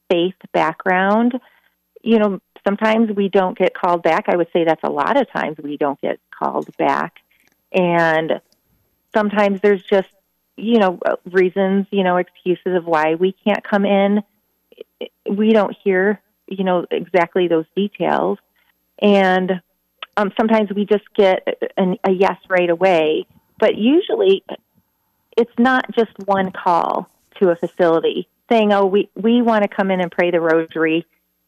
[0.10, 1.40] faith background.
[2.02, 4.26] You know, sometimes we don't get called back.
[4.28, 7.16] I would say that's a lot of times we don't get called back.
[7.72, 8.42] And
[9.14, 10.10] sometimes there's just,
[10.56, 14.24] you know, reasons, you know, excuses of why we can't come in.
[15.30, 18.38] We don't hear, you know, exactly those details.
[19.02, 19.62] And
[20.18, 21.46] um, sometimes we just get
[21.78, 23.26] an, a yes right away.
[23.60, 24.44] But usually
[25.38, 29.92] it's not just one call to a facility saying, "Oh, we we want to come
[29.92, 31.06] in and pray the rosary,"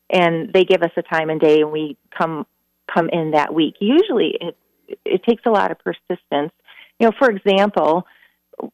[0.10, 2.46] and they give us a time and day, and we come
[2.94, 3.76] come in that week.
[3.80, 4.58] Usually, it
[5.06, 6.54] it takes a lot of persistence.
[7.00, 8.08] You know, for example,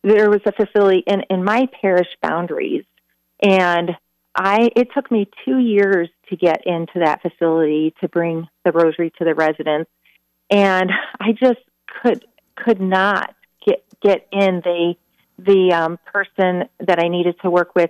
[0.04, 2.86] there was a facility in in my parish boundaries,
[3.42, 3.92] and
[4.36, 9.12] I it took me two years to get into that facility to bring the rosary
[9.18, 9.90] to the residents,
[10.50, 11.60] and I just
[12.02, 14.62] could could not get get in.
[14.64, 14.98] They
[15.40, 17.90] the um, person that I needed to work with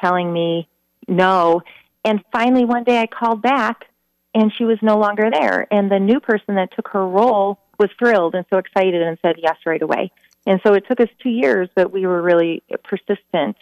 [0.00, 0.68] telling me
[1.08, 1.62] no.
[2.04, 3.86] And finally, one day I called back
[4.34, 5.66] and she was no longer there.
[5.72, 9.36] And the new person that took her role was thrilled and so excited and said
[9.38, 10.12] yes right away.
[10.46, 13.56] And so it took us two years, but we were really persistent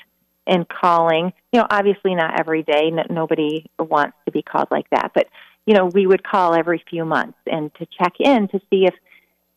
[0.46, 1.32] in calling.
[1.52, 2.90] You know, obviously not every day.
[2.90, 5.12] No, nobody wants to be called like that.
[5.14, 5.28] But,
[5.66, 8.94] you know, we would call every few months and to check in to see if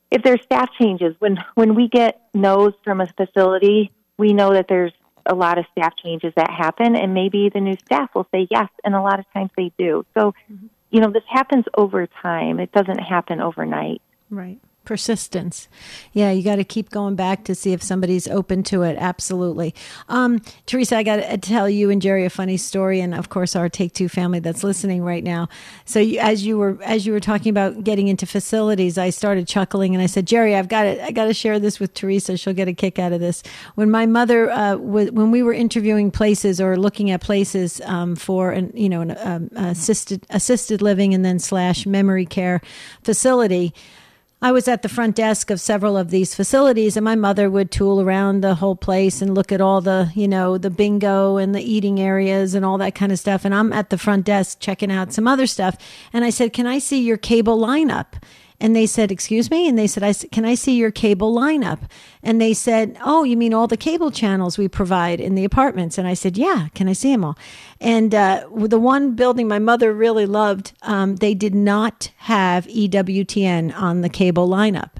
[0.10, 1.15] if there's staff changes.
[1.20, 4.91] When when we get no's from a facility, we know that there's
[5.26, 8.70] a lot of staff changes that happen, and maybe the new staff will say yes,
[8.84, 10.06] and a lot of times they do.
[10.14, 10.68] So, mm-hmm.
[10.90, 12.60] you know, this happens over time.
[12.60, 14.02] It doesn't happen overnight.
[14.30, 15.67] Right persistence.
[16.13, 18.98] Yeah you got to keep going back to see if somebody's open to it.
[18.98, 19.74] Absolutely.
[20.10, 23.56] Um, teresa i got to tell you and jerry a funny story and of course
[23.56, 25.50] our take two family that's listening right now.
[25.86, 29.48] So you, as you were as you were talking about getting into facilities i started
[29.48, 32.38] chuckling and i said jerry i've got to i got to share this with teresa.
[32.38, 33.44] She'll get a kick out of this.
[33.76, 38.15] When my mother uh, was when we were interviewing places or looking at places um,
[38.15, 42.62] for an you know an um, assisted assisted living and then slash memory care
[43.04, 43.74] facility
[44.43, 47.69] I was at the front desk of several of these facilities, and my mother would
[47.69, 51.54] tool around the whole place and look at all the, you know, the bingo and
[51.54, 53.45] the eating areas and all that kind of stuff.
[53.45, 55.77] And I'm at the front desk checking out some other stuff.
[56.12, 58.13] And I said, Can I see your cable lineup?
[58.62, 59.67] And they said, Excuse me?
[59.67, 61.80] And they said, I, Can I see your cable lineup?
[62.21, 65.97] And they said, Oh, you mean all the cable channels we provide in the apartments?
[65.97, 67.38] And I said, Yeah, can I see them all?
[67.82, 73.76] And uh, the one building my mother really loved, um, they did not have EWTN
[73.76, 74.91] on the cable lineup.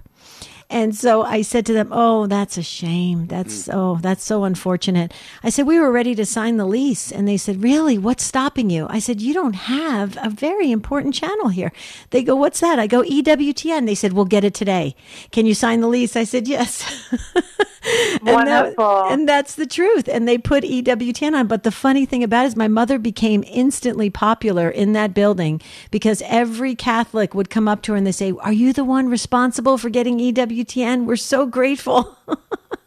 [0.72, 3.28] And so I said to them, "Oh, that's a shame.
[3.28, 3.74] That's mm.
[3.74, 7.36] oh, that's so unfortunate." I said, "We were ready to sign the lease." And they
[7.38, 7.98] said, "Really?
[7.98, 11.74] What's stopping you?" I said, "You don't have a very important channel here."
[12.12, 14.96] They go, "What's that?" I go, "EWTN." They said, "We'll get it today.
[15.32, 16.88] Can you sign the lease?" I said, "Yes."
[18.12, 18.76] and Wonderful.
[18.76, 20.08] That, and that's the truth.
[20.08, 21.48] And they put EWTN on.
[21.48, 25.62] But the funny thing about it is my mother became instantly popular in that building
[25.90, 29.10] because every Catholic would come up to her and they say, Are you the one
[29.10, 31.06] responsible for getting EWTN?
[31.06, 32.18] We're so grateful.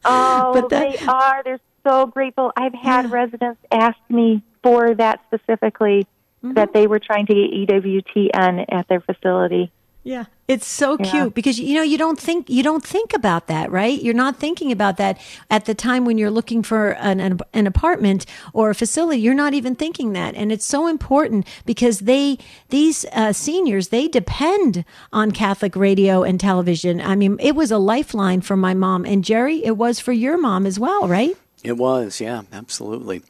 [0.04, 1.42] oh, but that, they are.
[1.42, 2.52] They're so grateful.
[2.56, 3.12] I've had yeah.
[3.12, 6.06] residents ask me for that specifically,
[6.42, 6.54] mm-hmm.
[6.54, 9.70] that they were trying to get EWTN at their facility.
[10.06, 11.10] Yeah, it's so yeah.
[11.10, 14.02] cute because you know you don't think you don't think about that, right?
[14.02, 15.18] You're not thinking about that
[15.50, 19.22] at the time when you're looking for an, an, an apartment or a facility.
[19.22, 22.36] You're not even thinking that, and it's so important because they
[22.68, 27.00] these uh, seniors they depend on Catholic radio and television.
[27.00, 29.64] I mean, it was a lifeline for my mom and Jerry.
[29.64, 31.34] It was for your mom as well, right?
[31.64, 33.22] It was, yeah, absolutely.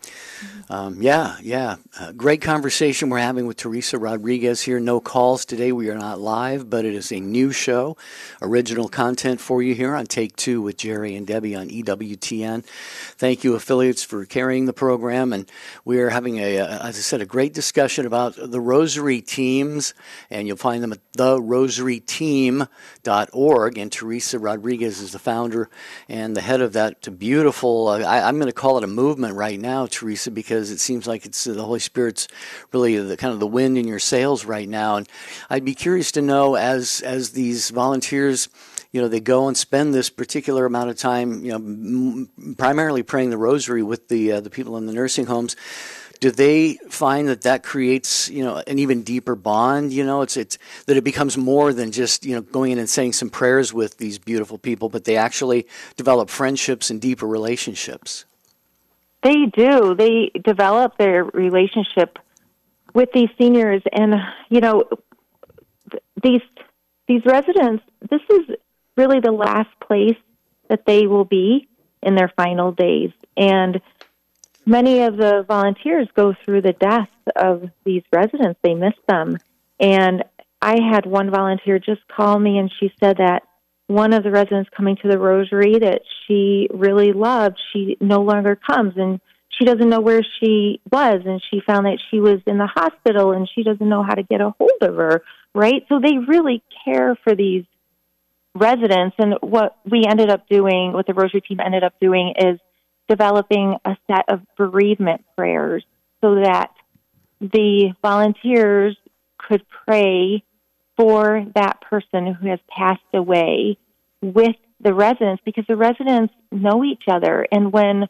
[0.70, 1.76] Um, yeah, yeah.
[2.00, 4.80] Uh, great conversation we're having with Teresa Rodriguez here.
[4.80, 5.72] No calls today.
[5.72, 7.98] We are not live, but it is a new show.
[8.40, 12.64] Original content for you here on Take Two with Jerry and Debbie on EWTN.
[12.64, 15.34] Thank you, affiliates, for carrying the program.
[15.34, 15.52] And
[15.84, 19.92] we are having, a, a as I said, a great discussion about the Rosary teams.
[20.30, 23.78] And you'll find them at therosaryteam.org.
[23.78, 25.68] And Teresa Rodriguez is the founder
[26.08, 29.34] and the head of that beautiful, uh, I, I'm going to call it a movement
[29.34, 32.28] right now, Teresa, because it seems like it's uh, the Holy Spirit's
[32.72, 34.96] really the kind of the wind in your sails right now.
[34.96, 35.08] And
[35.50, 38.48] I'd be curious to know as as these volunteers
[38.92, 43.02] you know they go and spend this particular amount of time you know m- primarily
[43.02, 45.56] praying the rosary with the uh, the people in the nursing homes
[46.20, 50.36] do they find that that creates you know an even deeper bond you know it's
[50.36, 53.74] it's that it becomes more than just you know going in and saying some prayers
[53.74, 58.24] with these beautiful people but they actually develop friendships and deeper relationships
[59.24, 62.18] they do they develop their relationship
[62.94, 64.14] with these seniors and
[64.48, 64.84] you know
[66.22, 66.42] these
[67.08, 68.56] these residents this is
[68.96, 70.16] really the last place
[70.68, 71.66] that they will be
[72.02, 73.80] in their final days and
[74.66, 78.58] many of the volunteers go through the death of these residents.
[78.62, 79.38] They miss them.
[79.80, 80.24] And
[80.60, 83.42] I had one volunteer just call me and she said that
[83.86, 88.56] one of the residents coming to the rosary that she really loved, she no longer
[88.56, 89.20] comes and
[89.58, 93.32] she doesn't know where she was and she found that she was in the hospital
[93.32, 95.22] and she doesn't know how to get a hold of her,
[95.54, 95.84] right?
[95.88, 97.64] So they really care for these
[98.54, 102.58] residents and what we ended up doing, what the rosary team ended up doing is
[103.08, 105.84] developing a set of bereavement prayers
[106.20, 106.70] so that
[107.40, 108.96] the volunteers
[109.38, 110.42] could pray
[110.96, 113.76] for that person who has passed away
[114.22, 118.06] with the residents because the residents know each other and when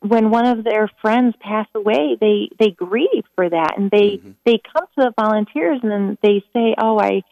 [0.00, 4.32] when one of their friends pass away they they grieve for that and they mm-hmm.
[4.44, 7.22] they come to the volunteers and then they say oh i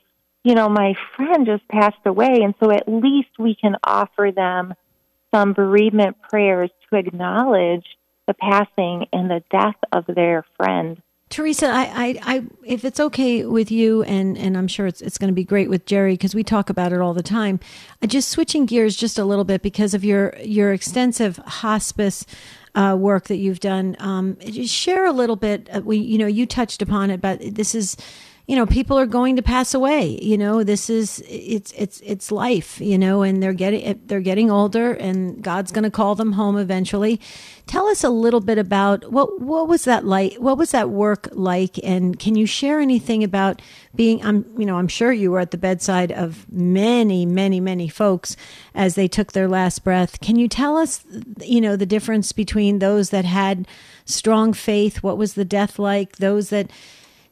[0.43, 4.75] you know my friend just passed away and so at least we can offer them
[5.35, 7.87] some bereavement prayers to acknowledge
[8.27, 11.01] the passing and the death of their friend.
[11.31, 15.19] Teresa, I, I, I, if it's okay with you, and, and I'm sure it's, it's
[15.19, 17.59] going to be great with Jerry because we talk about it all the time.
[18.03, 22.25] Uh, just switching gears just a little bit because of your your extensive hospice
[22.75, 23.97] uh, work that you've done.
[23.99, 25.69] Um, share a little bit.
[25.75, 27.97] Uh, we, you know, you touched upon it, but this is
[28.47, 32.31] you know people are going to pass away you know this is it's it's it's
[32.31, 36.33] life you know and they're getting they're getting older and god's going to call them
[36.33, 37.21] home eventually.
[37.67, 41.29] Tell us a little bit about what what was that like what was that work
[41.33, 41.79] like?
[41.83, 43.63] And can you share anything about
[43.95, 47.89] being i'm you know i'm sure you were at the bedside of many many many
[47.89, 48.37] folks
[48.75, 50.21] as they took their last breath.
[50.21, 51.05] Can you tell us
[51.41, 53.67] you know the difference between those that had
[54.05, 56.71] strong faith what was the death like those that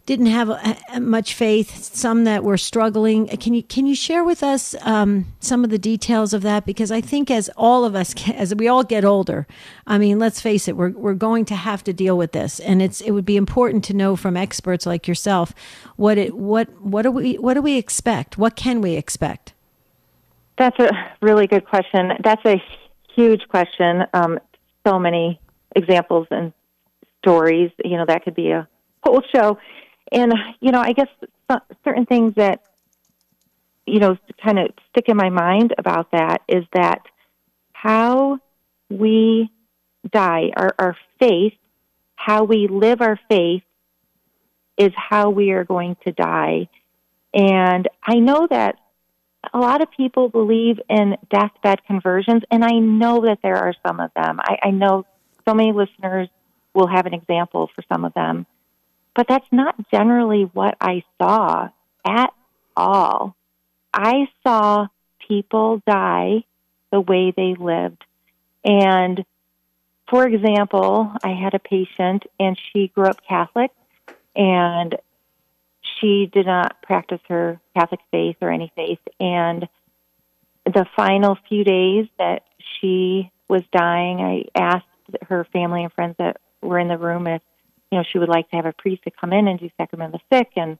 [0.04, 3.28] didn't have a, a much faith, some that were struggling.
[3.28, 6.66] Can you can you share with us um, some of the details of that?
[6.66, 9.46] Because I think as all of us, as we all get older,
[9.86, 12.82] I mean, let's face it, we're we're going to have to deal with this, and
[12.82, 15.54] it's it would be important to know from experts like yourself
[15.96, 18.36] what it what what do we what do we expect?
[18.36, 19.54] What can we expect?
[20.58, 22.12] That's a really good question.
[22.22, 22.62] That's a
[23.14, 24.04] huge question.
[24.12, 24.38] Um,
[24.86, 25.40] so many
[25.76, 26.52] examples and
[27.20, 27.70] stories.
[27.84, 28.68] You know, that could be a
[29.04, 29.58] whole show.
[30.12, 31.08] And, you know, I guess
[31.84, 32.62] certain things that,
[33.86, 37.02] you know, kind of stick in my mind about that is that
[37.72, 38.38] how
[38.90, 39.50] we
[40.10, 41.54] die, our, our faith,
[42.14, 43.62] how we live our faith
[44.76, 46.68] is how we are going to die.
[47.34, 48.76] And I know that
[49.52, 53.98] a lot of people believe in deathbed conversions, and I know that there are some
[53.98, 54.38] of them.
[54.40, 55.06] I, I know
[55.46, 56.28] so many listeners
[56.74, 58.46] will have an example for some of them.
[59.14, 61.68] But that's not generally what I saw
[62.06, 62.32] at
[62.76, 63.36] all.
[63.92, 64.86] I saw
[65.26, 66.44] people die
[66.90, 68.04] the way they lived.
[68.64, 69.24] And
[70.08, 73.70] for example, I had a patient and she grew up Catholic
[74.34, 74.96] and
[75.82, 79.00] she did not practice her Catholic faith or any faith.
[79.20, 79.68] And
[80.64, 82.44] the final few days that
[82.80, 84.86] she was dying, I asked
[85.28, 87.42] her family and friends that were in the room if
[87.92, 90.14] you know, she would like to have a priest to come in and do sacrament
[90.14, 90.48] of the sick.
[90.56, 90.78] And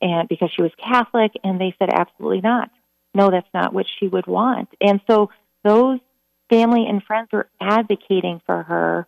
[0.00, 2.70] and because she was Catholic, and they said absolutely not.
[3.14, 4.68] No, that's not what she would want.
[4.80, 5.30] And so
[5.64, 5.98] those
[6.50, 9.06] family and friends were advocating for her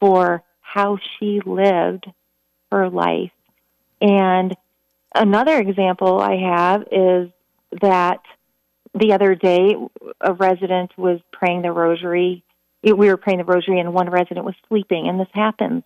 [0.00, 2.06] for how she lived
[2.70, 3.30] her life.
[4.00, 4.54] And
[5.14, 7.30] another example I have is
[7.80, 8.20] that
[8.94, 9.74] the other day
[10.20, 12.42] a resident was praying the rosary.
[12.82, 15.82] We were praying the rosary, and one resident was sleeping, and this happens.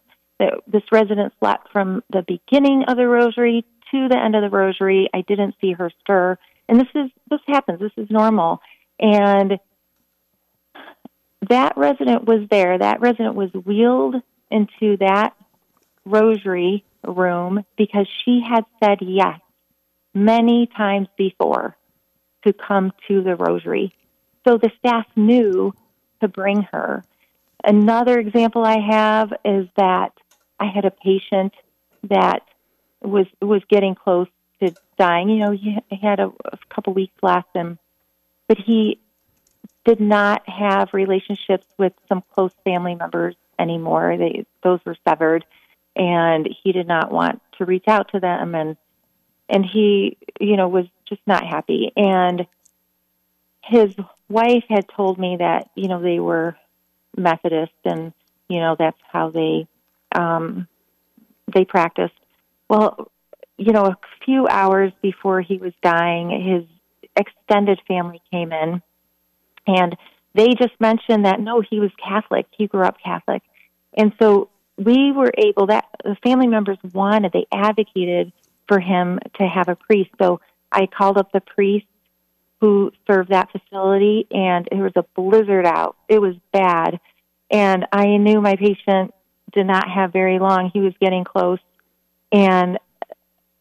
[0.67, 5.09] This resident slept from the beginning of the rosary to the end of the rosary.
[5.13, 6.39] I didn't see her stir,
[6.69, 7.81] and this is this happens.
[7.81, 8.61] This is normal,
[8.99, 9.59] and
[11.49, 12.79] that resident was there.
[12.79, 14.17] That resident was wheeled
[14.51, 15.35] into that
[16.05, 19.41] rosary room because she had said yes
[20.15, 21.77] many times before
[22.47, 23.95] to come to the rosary.
[24.47, 25.75] So the staff knew
[26.21, 27.05] to bring her.
[27.63, 30.13] Another example I have is that
[30.61, 31.55] I had a patient
[32.05, 32.43] that
[33.01, 34.29] was was getting close
[34.61, 35.31] to dying.
[35.31, 37.79] You know, he had a, a couple weeks left, and
[38.47, 39.01] but he
[39.85, 44.17] did not have relationships with some close family members anymore.
[44.19, 45.45] They those were severed,
[45.97, 48.77] and he did not want to reach out to them, and
[49.49, 51.93] and he, you know, was just not happy.
[51.97, 52.47] And
[53.65, 53.95] his
[54.29, 56.57] wife had told me that you know they were
[57.17, 58.13] Methodist, and
[58.49, 59.67] you know that's how they
[60.15, 60.67] um,
[61.53, 62.15] they practiced.
[62.69, 63.11] Well,
[63.57, 66.65] you know, a few hours before he was dying, his
[67.17, 68.83] extended family came in
[69.67, 69.97] and
[70.35, 72.47] they just mentioned that no, he was Catholic.
[72.57, 73.43] He grew up Catholic.
[73.97, 78.33] And so we were able that the family members wanted, they advocated
[78.69, 80.11] for him to have a priest.
[80.21, 80.41] So
[80.71, 81.87] I called up the priest
[82.61, 85.97] who served that facility and it was a blizzard out.
[86.09, 87.01] It was bad.
[87.51, 89.13] And I knew my patient
[89.53, 90.71] did not have very long.
[90.73, 91.59] He was getting close.
[92.33, 92.79] And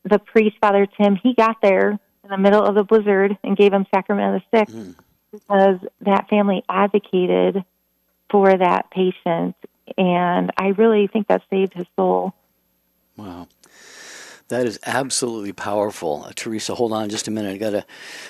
[0.03, 3.73] the priest, Father Tim, he got there in the middle of the blizzard and gave
[3.73, 4.67] him sacrament of the sick.
[4.69, 4.95] Mm
[5.31, 7.63] because that family advocated
[8.29, 9.55] for that patient.
[9.97, 12.33] And I really think that saved his soul.
[13.17, 13.47] Wow.
[14.49, 16.25] That is absolutely powerful.
[16.25, 17.53] Uh, Teresa, hold on just a minute.
[17.53, 17.85] I got to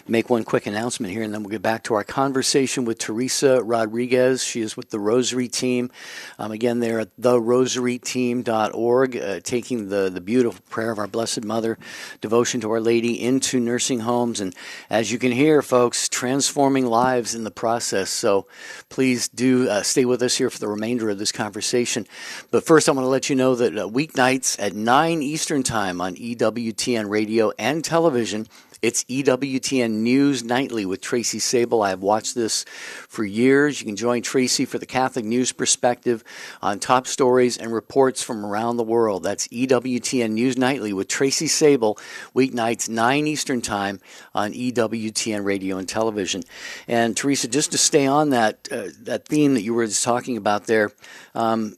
[0.05, 3.63] make one quick announcement here, and then we'll get back to our conversation with Teresa
[3.63, 4.43] Rodriguez.
[4.43, 5.89] She is with the Rosary Team.
[6.37, 11.77] Um, again, they're at therosaryteam.org, uh, taking the, the beautiful prayer of our Blessed Mother,
[12.19, 14.41] devotion to Our Lady, into nursing homes.
[14.41, 14.53] And
[14.89, 18.09] as you can hear, folks, transforming lives in the process.
[18.09, 18.45] So
[18.89, 22.05] please do uh, stay with us here for the remainder of this conversation.
[22.51, 26.01] But first, I want to let you know that uh, weeknights at 9 Eastern Time
[26.15, 28.47] EWTN radio and television.
[28.81, 31.85] It's EWTN News Nightly with Tracy Sabol.
[31.85, 32.63] I've watched this
[33.09, 33.81] for years.
[33.81, 36.23] You can join Tracy for the Catholic News Perspective
[36.61, 39.23] on top stories and reports from around the world.
[39.23, 41.97] That's EWTN News Nightly with Tracy Sabol,
[42.33, 43.99] weeknights 9 Eastern Time
[44.33, 46.43] on EWTN Radio and Television.
[46.87, 50.37] And Teresa, just to stay on that, uh, that theme that you were just talking
[50.37, 50.91] about there,
[51.35, 51.75] um,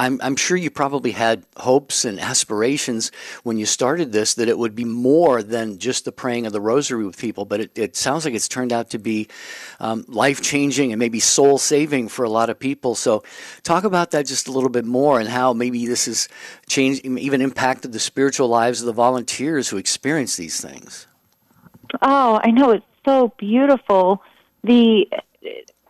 [0.00, 4.56] I'm, I'm sure you probably had hopes and aspirations when you started this that it
[4.56, 7.96] would be more than just the praying of the rosary with people, but it, it
[7.96, 9.28] sounds like it's turned out to be
[9.78, 12.94] um, life changing and maybe soul saving for a lot of people.
[12.94, 13.22] So,
[13.62, 16.28] talk about that just a little bit more and how maybe this has
[16.66, 21.06] changed, even impacted the spiritual lives of the volunteers who experience these things.
[22.00, 24.22] Oh, I know it's so beautiful.
[24.64, 25.06] The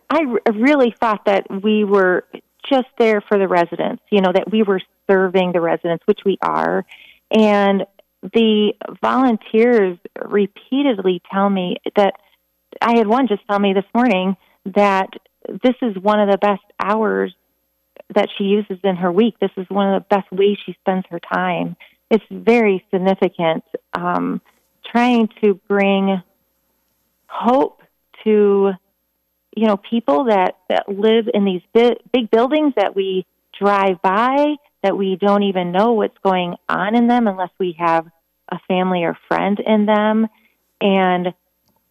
[0.09, 2.25] I really thought that we were
[2.69, 6.37] just there for the residents, you know, that we were serving the residents, which we
[6.41, 6.85] are.
[7.31, 7.85] And
[8.21, 12.13] the volunteers repeatedly tell me that
[12.81, 15.09] I had one just tell me this morning that
[15.47, 17.33] this is one of the best hours
[18.13, 19.35] that she uses in her week.
[19.39, 21.75] This is one of the best ways she spends her time.
[22.09, 23.63] It's very significant.
[23.93, 24.41] Um,
[24.91, 26.21] trying to bring
[27.27, 27.81] hope
[28.23, 28.71] to
[29.55, 33.25] you know, people that, that live in these big, big buildings that we
[33.59, 38.07] drive by, that we don't even know what's going on in them unless we have
[38.49, 40.27] a family or friend in them.
[40.79, 41.33] And,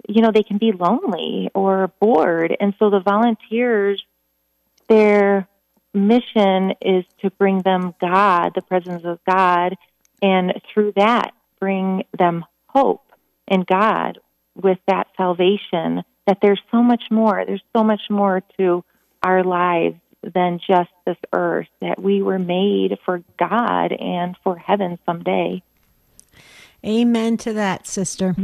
[0.08, 2.56] you know, they can be lonely or bored.
[2.58, 4.02] And so the volunteers,
[4.88, 5.46] their
[5.92, 9.76] mission is to bring them God, the presence of God,
[10.22, 13.04] and through that, bring them hope
[13.46, 14.18] in God
[14.54, 17.42] with that salvation that there's so much more.
[17.44, 18.84] There's so much more to
[19.20, 24.96] our lives than just this earth, that we were made for God and for heaven
[25.04, 25.60] someday.
[26.84, 28.34] Amen to that, sister.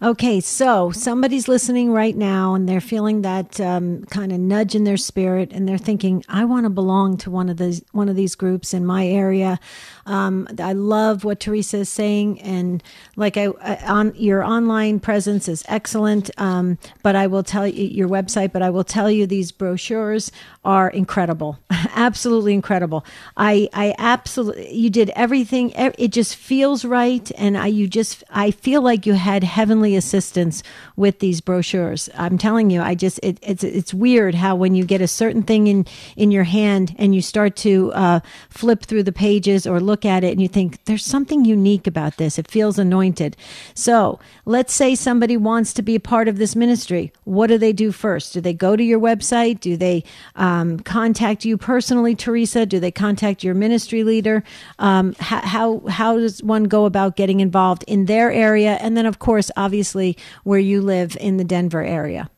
[0.00, 4.84] Okay, so somebody's listening right now and they're feeling that um, kind of nudge in
[4.84, 8.14] their spirit, and they're thinking, "I want to belong to one of these one of
[8.14, 9.58] these groups in my area."
[10.06, 12.82] Um, I love what Teresa is saying, and
[13.16, 13.48] like I
[13.86, 16.30] on your online presence is excellent.
[16.38, 20.30] Um, but I will tell you your website, but I will tell you these brochures
[20.64, 23.04] are incredible, absolutely incredible.
[23.36, 25.70] I I absolutely you did everything.
[25.70, 30.62] It just feels right, and I you just I feel like you had heavenly assistance
[30.96, 32.10] with these brochures.
[32.14, 35.42] I'm telling you, I just it, it's it's weird how when you get a certain
[35.42, 38.20] thing in in your hand and you start to uh,
[38.50, 42.18] flip through the pages or look at it and you think there's something unique about
[42.18, 42.38] this.
[42.38, 43.36] It feels anointed.
[43.74, 47.12] So let's say somebody wants to be a part of this ministry.
[47.24, 48.34] What do they do first?
[48.34, 49.60] Do they go to your website?
[49.60, 50.04] Do they
[50.36, 52.66] um, contact you personally, Teresa?
[52.66, 54.44] Do they contact your ministry leader?
[54.78, 57.69] Um, how, how how does one go about getting involved?
[57.70, 61.82] Involved in their area, and then, of course, obviously, where you live in the Denver
[61.82, 62.28] area?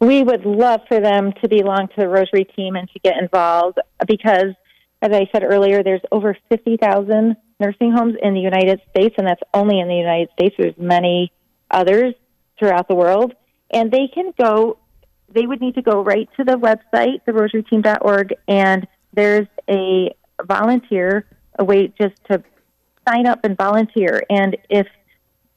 [0.00, 3.78] We would love for them to belong to the Rosary team and to get involved
[4.06, 4.52] because,
[5.00, 9.40] as I said earlier, there's over 50,000 nursing homes in the United States, and that's
[9.54, 10.54] only in the United States.
[10.58, 11.32] There's many
[11.70, 12.14] others
[12.58, 13.32] throughout the world.
[13.72, 14.78] And they can go,
[15.32, 21.24] they would need to go right to the website, therosaryteam.org, and there's a volunteer,
[21.58, 22.42] a way just to
[23.06, 24.22] sign up and volunteer.
[24.30, 24.86] And if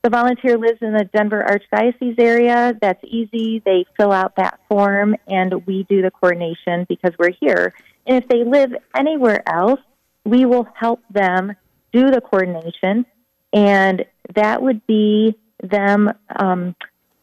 [0.03, 3.61] the volunteer lives in the Denver Archdiocese area, that's easy.
[3.65, 7.73] They fill out that form and we do the coordination because we're here.
[8.05, 9.79] And if they live anywhere else,
[10.23, 11.55] we will help them
[11.91, 13.05] do the coordination.
[13.51, 16.75] And that would be them um,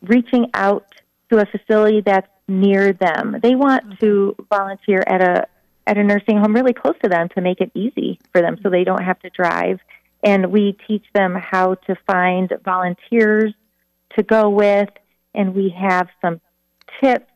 [0.02, 0.86] reaching out
[1.30, 3.36] to a facility that's near them.
[3.42, 5.46] They want to volunteer at a
[5.86, 8.70] at a nursing home really close to them to make it easy for them so
[8.70, 9.80] they don't have to drive
[10.22, 13.52] and we teach them how to find volunteers
[14.16, 14.88] to go with,
[15.34, 16.40] and we have some
[17.02, 17.30] tips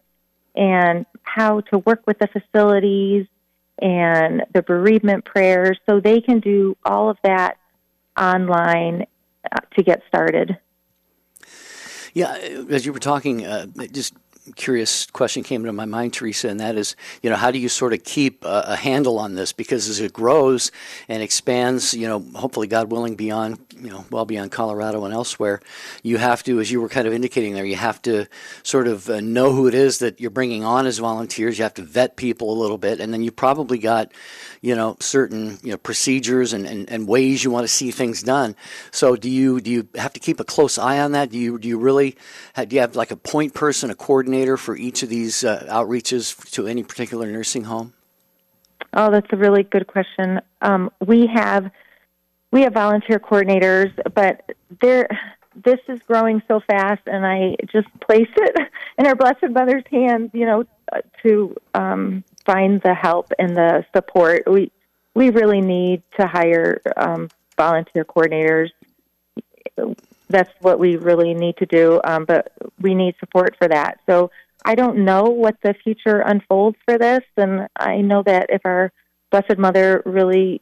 [0.54, 3.26] and how to work with the facilities
[3.80, 7.58] and the bereavement prayers so they can do all of that
[8.18, 9.06] online
[9.52, 10.56] uh, to get started.
[12.14, 12.32] Yeah,
[12.70, 14.14] as you were talking, uh, just
[14.54, 17.68] curious question came to my mind, Teresa, and that is, you know, how do you
[17.68, 19.52] sort of keep a, a, handle on this?
[19.52, 20.70] Because as it grows
[21.08, 25.60] and expands, you know, hopefully, God willing, beyond, you know, well beyond Colorado and elsewhere,
[26.02, 28.26] you have to, as you were kind of indicating there, you have to
[28.62, 31.58] sort of uh, know who it is that you're bringing on as volunteers.
[31.58, 34.12] You have to vet people a little bit, and then you probably got,
[34.60, 38.22] you know, certain you know procedures and, and, and ways you want to see things
[38.22, 38.54] done.
[38.92, 41.30] So, do you do you have to keep a close eye on that?
[41.30, 42.16] Do you do you really
[42.56, 44.35] do you have like a point person, a coordinator?
[44.36, 47.92] Coordinator for each of these uh, outreaches to any particular nursing home?
[48.92, 50.40] Oh, that's a really good question.
[50.60, 51.70] Um, we have
[52.52, 55.08] we have volunteer coordinators, but there
[55.64, 58.56] this is growing so fast, and I just place it
[58.98, 60.30] in our Blessed Mother's hands.
[60.32, 60.64] You know,
[61.22, 64.42] to um, find the help and the support.
[64.46, 64.70] We
[65.14, 68.70] we really need to hire um, volunteer coordinators
[70.28, 72.00] that's what we really need to do.
[72.04, 74.00] Um, but we need support for that.
[74.08, 74.30] So
[74.64, 78.92] I don't know what the future unfolds for this, and I know that if our
[79.30, 80.60] Blessed Mother really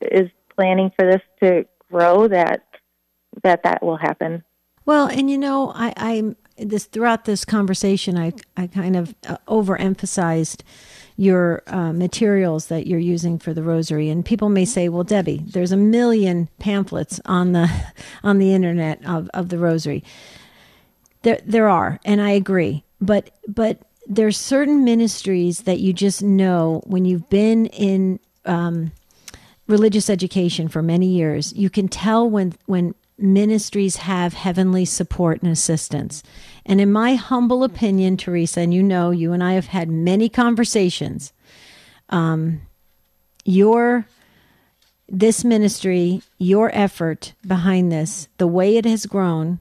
[0.00, 2.64] is planning for this to grow, that
[3.42, 4.44] that that will happen.
[4.84, 9.38] Well, and you know, I, I this throughout this conversation, I I kind of uh,
[9.46, 10.62] overemphasized
[11.18, 14.08] your uh, materials that you're using for the rosary.
[14.08, 17.68] And people may say, "Well, Debbie, there's a million pamphlets on the
[18.22, 20.02] on the internet of, of the rosary."
[21.22, 22.84] There there are, and I agree.
[23.00, 28.92] But but there's certain ministries that you just know when you've been in um,
[29.66, 31.52] religious education for many years.
[31.52, 36.22] You can tell when when ministries have heavenly support and assistance.
[36.64, 40.28] And in my humble opinion, Teresa, and you know, you and I have had many
[40.28, 41.32] conversations,
[42.10, 42.62] um,
[43.44, 44.06] your
[45.10, 49.58] this ministry, your effort behind this, the way it has grown,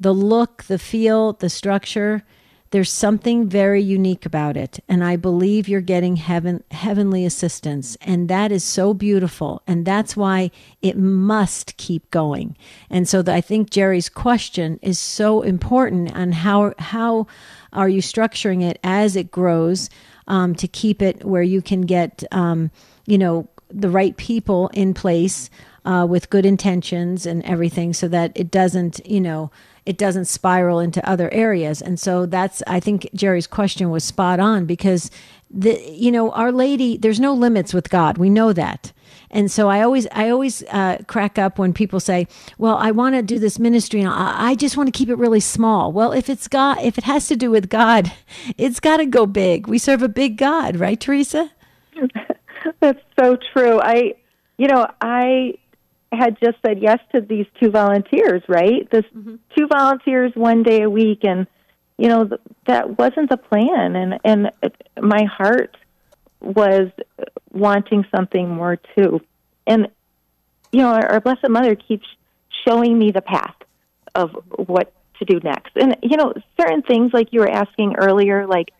[0.00, 2.24] the look, the feel, the structure,
[2.70, 4.80] there's something very unique about it.
[4.88, 7.96] And I believe you're getting heaven, heavenly assistance.
[8.00, 9.62] And that is so beautiful.
[9.66, 10.50] And that's why
[10.82, 12.56] it must keep going.
[12.90, 17.26] And so the, I think Jerry's question is so important on how, how
[17.72, 19.88] are you structuring it as it grows
[20.26, 22.70] um, to keep it where you can get, um,
[23.06, 25.50] you know, the right people in place
[25.84, 29.50] uh, with good intentions and everything so that it doesn't, you know,
[29.88, 31.80] it doesn't spiral into other areas.
[31.80, 35.10] And so that's, I think Jerry's question was spot on because
[35.50, 38.18] the, you know, Our Lady, there's no limits with God.
[38.18, 38.92] We know that.
[39.30, 43.14] And so I always, I always uh, crack up when people say, "Well, I want
[43.14, 46.12] to do this ministry, and I, I just want to keep it really small." Well,
[46.12, 48.10] if it's God, if it has to do with God,
[48.58, 49.66] it's got to go big.
[49.66, 51.50] We serve a big God, right, Teresa?
[52.80, 53.80] That's so true.
[53.80, 54.14] I,
[54.56, 55.58] you know, I
[56.12, 58.88] had just said yes to these two volunteers, right?
[58.90, 59.36] This mm-hmm.
[59.56, 61.46] two volunteers one day a week, and
[61.98, 64.50] you know th- that wasn't the plan, and and
[65.00, 65.76] my heart
[66.40, 66.90] was
[67.52, 69.20] wanting something more too,
[69.66, 69.88] and
[70.72, 72.06] you know our, our Blessed Mother keeps
[72.66, 73.56] showing me the path
[74.14, 78.46] of what to do next, and you know certain things like you were asking earlier,
[78.46, 78.70] like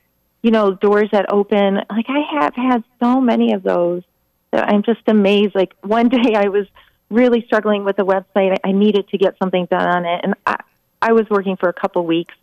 [0.43, 4.03] you know doors that open, like I have had so many of those
[4.51, 5.55] that I'm just amazed.
[5.55, 6.67] Like one day I was
[7.11, 8.57] really struggling with the website.
[8.65, 10.57] I needed to get something done on it, and I,
[11.01, 12.35] I was working for a couple weeks,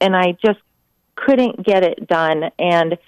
[0.00, 0.60] and I just
[1.14, 2.50] couldn't get it done.
[2.58, 2.98] And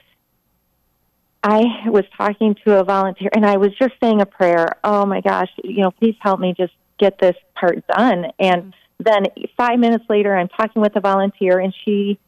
[1.43, 4.77] I was talking to a volunteer, and I was just saying a prayer.
[4.85, 8.27] Oh my gosh, you know, please help me just get this part done.
[8.39, 9.27] And then
[9.57, 12.19] five minutes later, I'm talking with a volunteer, and she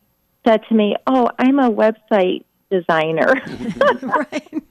[0.45, 3.35] said to me, "Oh, I'm a website designer."
[4.03, 4.63] right,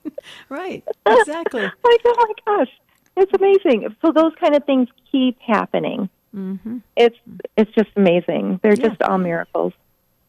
[0.49, 1.61] right, exactly.
[1.83, 2.71] like, oh my gosh,
[3.15, 3.95] it's amazing.
[4.01, 6.09] So those kind of things keep happening.
[6.35, 6.79] Mm-hmm.
[6.95, 7.17] It's
[7.55, 8.59] it's just amazing.
[8.63, 8.87] They're yeah.
[8.87, 9.73] just all miracles.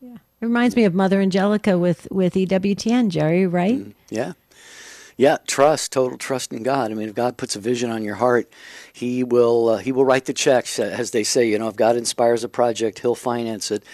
[0.00, 3.46] Yeah, it reminds me of Mother Angelica with with EWTN, Jerry.
[3.46, 3.78] Right?
[3.78, 4.32] Mm, yeah.
[5.16, 6.90] Yeah, trust, total trust in God.
[6.90, 8.52] I mean, if God puts a vision on your heart,
[8.92, 11.48] He will uh, He will write the checks, uh, as they say.
[11.48, 13.84] You know, if God inspires a project, He'll finance it.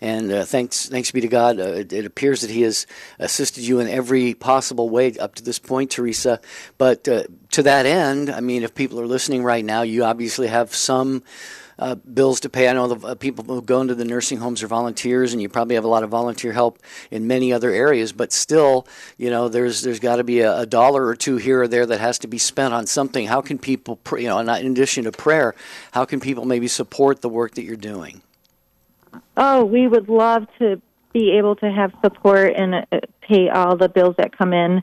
[0.00, 2.86] And uh, thanks, thanks be to God, uh, it, it, appears that He has
[3.18, 6.40] assisted you in every possible way up to this point, Teresa.
[6.76, 10.46] But uh, to that end, I mean, if people are listening right now, you obviously
[10.46, 11.24] have some
[11.78, 12.68] uh, bills to pay.
[12.68, 15.48] I know the uh, people who go into the nursing homes are volunteers, and you
[15.48, 16.78] probably have a lot of volunteer help
[17.10, 18.12] in many other areas.
[18.12, 21.62] But still, you know, there's there's got to be a, a, dollar or two here
[21.62, 23.26] or there that has to be spent on something.
[23.26, 25.54] How can people, you know, in addition to prayer,
[25.92, 28.22] how can people maybe support the work that you're doing?
[29.36, 30.80] Oh, we would love to
[31.12, 34.82] be able to have support and uh, pay all the bills that come in.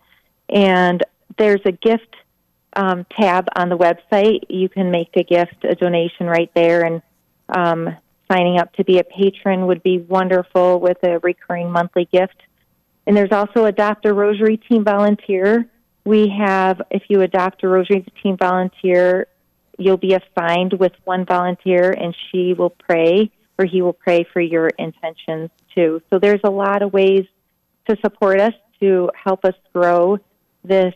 [0.49, 1.03] And
[1.37, 2.15] there's a gift
[2.75, 4.41] um, tab on the website.
[4.49, 7.01] You can make a gift, a donation right there, and
[7.49, 7.95] um,
[8.31, 12.41] signing up to be a patron would be wonderful with a recurring monthly gift.
[13.07, 15.69] And there's also Adopt a Rosary Team Volunteer.
[16.05, 19.27] We have, if you adopt a Rosary Team Volunteer,
[19.77, 24.41] you'll be assigned with one volunteer, and she will pray or he will pray for
[24.41, 26.01] your intentions too.
[26.09, 27.25] So there's a lot of ways
[27.87, 30.17] to support us to help us grow
[30.63, 30.93] this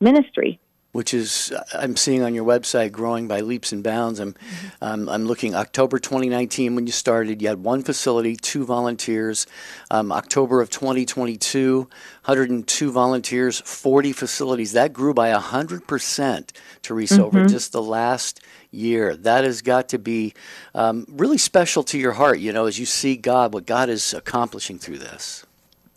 [0.00, 0.60] ministry
[0.92, 4.20] which is I'm seeing on your website growing by leaps and bounds.
[4.20, 4.84] I'm mm-hmm.
[4.84, 7.40] um, I'm looking October 2019 when you started.
[7.40, 9.46] You had one facility, two volunteers.
[9.90, 14.72] Um, October of 2022, 102 volunteers, 40 facilities.
[14.72, 17.24] That grew by hundred percent, Teresa, mm-hmm.
[17.24, 19.16] over just the last year.
[19.16, 20.34] That has got to be
[20.74, 22.38] um, really special to your heart.
[22.38, 25.46] You know, as you see God, what God is accomplishing through this.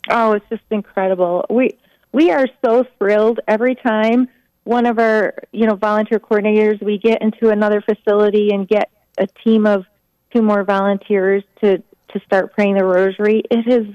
[0.08, 1.44] Oh, it's just incredible.
[1.50, 1.76] We
[2.12, 4.28] we are so thrilled every time
[4.66, 9.26] one of our you know volunteer coordinators we get into another facility and get a
[9.26, 9.86] team of
[10.32, 13.42] two more volunteers to to start praying the rosary.
[13.50, 13.86] It is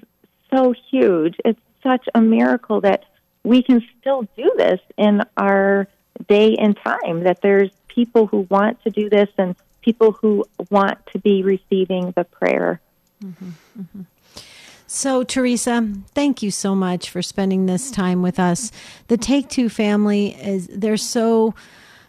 [0.53, 1.35] so huge.
[1.43, 3.05] It's such a miracle that
[3.43, 5.87] we can still do this in our
[6.27, 10.99] day and time that there's people who want to do this and people who want
[11.07, 12.79] to be receiving the prayer.
[13.23, 13.49] Mm-hmm,
[13.79, 14.01] mm-hmm.
[14.93, 18.73] So, Teresa, thank you so much for spending this time with us.
[19.07, 21.55] The Take Two family is they're so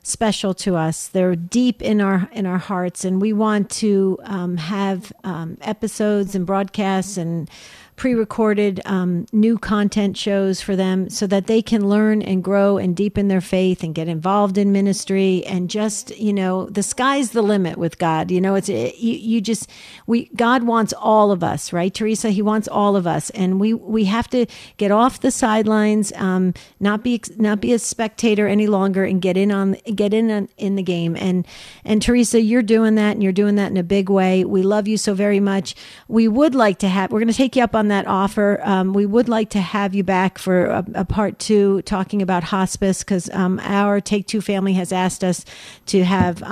[0.03, 1.07] special to us.
[1.07, 6.35] They're deep in our in our hearts, and we want to um, have um, episodes
[6.35, 7.49] and broadcasts and
[7.97, 12.97] pre-recorded um, new content shows for them so that they can learn and grow and
[12.97, 17.43] deepen their faith and get involved in ministry and just you know the sky's the
[17.43, 18.31] limit with god.
[18.31, 19.69] You know it's it, you, you just
[20.07, 22.31] we god wants all of us right teresa?
[22.31, 23.31] He wants all of us.
[23.31, 24.47] And we we have to
[24.79, 29.37] get off the sidelines um, not be not be a spectator any longer and get
[29.37, 31.15] in on get in on, in the game.
[31.17, 31.47] And
[31.85, 34.45] and teresa you're doing that and you're doing that in a big way.
[34.45, 35.75] We love you so very much.
[36.09, 38.61] We would like to have we're going to take you up on on that offer.
[38.63, 42.45] Um, we would like to have you back for a, a part two talking about
[42.45, 45.45] hospice because um, our Take Two family has asked us
[45.87, 46.43] to have.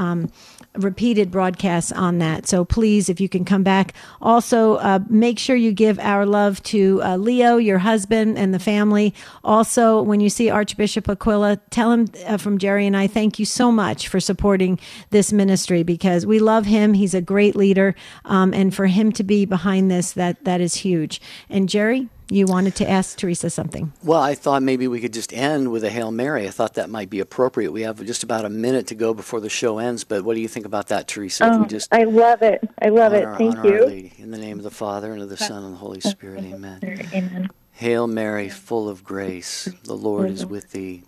[0.77, 2.47] Repeated broadcasts on that.
[2.47, 3.93] So please, if you can come back,
[4.23, 8.61] also uh, make sure you give our love to uh, Leo, your husband, and the
[8.61, 9.13] family.
[9.43, 13.45] Also, when you see Archbishop Aquila, tell him uh, from Jerry and I, thank you
[13.45, 14.79] so much for supporting
[15.11, 16.95] this ministry because we love him.
[16.95, 20.77] He's a great leader, um, and for him to be behind this, that that is
[20.77, 21.21] huge.
[21.49, 23.93] And Jerry you wanted to ask Teresa something.
[24.05, 26.47] Well, I thought maybe we could just end with a Hail Mary.
[26.47, 27.73] I thought that might be appropriate.
[27.73, 30.41] We have just about a minute to go before the show ends, but what do
[30.41, 31.51] you think about that, Teresa?
[31.53, 32.63] Oh, just I love it.
[32.81, 33.27] I love it.
[33.37, 34.11] Thank you.
[34.19, 36.45] In the name of the Father, and of the Son, and the Holy Spirit.
[36.45, 36.81] Amen.
[37.13, 37.51] Amen.
[37.73, 41.03] Hail Mary, full of grace, the Lord is with thee.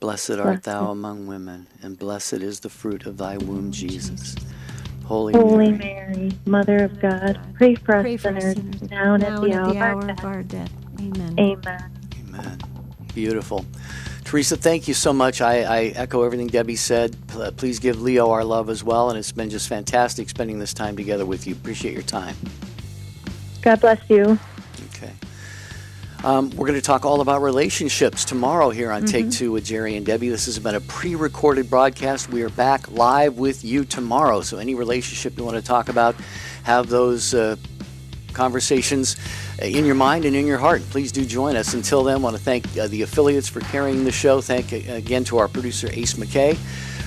[0.00, 4.34] Blessed art thou among women, and blessed is the fruit of thy womb, Jesus.
[5.10, 6.14] Holy, Holy Mary.
[6.14, 6.32] Mary.
[6.46, 10.08] Mother of God, pray for pray us sinners, now and at the, hour, the hour
[10.08, 10.70] of our death.
[11.00, 11.34] Amen.
[11.36, 11.98] Amen.
[12.28, 12.58] Amen.
[13.12, 13.66] Beautiful.
[14.22, 15.40] Teresa, thank you so much.
[15.40, 17.16] I, I, echo everything Debbie said.
[17.34, 20.72] Uh, please give Leo our love as well, and it's been just fantastic spending this
[20.72, 21.54] time together with you.
[21.54, 22.36] Appreciate your time.
[23.62, 24.38] God bless you.
[26.22, 29.10] Um, we're going to talk all about relationships tomorrow here on mm-hmm.
[29.10, 30.28] Take Two with Jerry and Debbie.
[30.28, 32.28] This has been a pre recorded broadcast.
[32.28, 34.42] We are back live with you tomorrow.
[34.42, 36.14] So, any relationship you want to talk about,
[36.64, 37.56] have those uh,
[38.34, 39.16] conversations
[39.62, 40.82] in your mind and in your heart.
[40.90, 41.72] Please do join us.
[41.72, 44.42] Until then, I want to thank uh, the affiliates for carrying the show.
[44.42, 46.54] Thank uh, again to our producer, Ace McKay.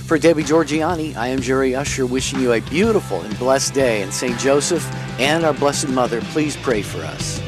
[0.07, 4.01] For Debbie Georgianni, I am Jerry Usher, wishing you a beautiful and blessed day.
[4.01, 4.39] And St.
[4.39, 7.39] Joseph and our Blessed Mother, please pray for us.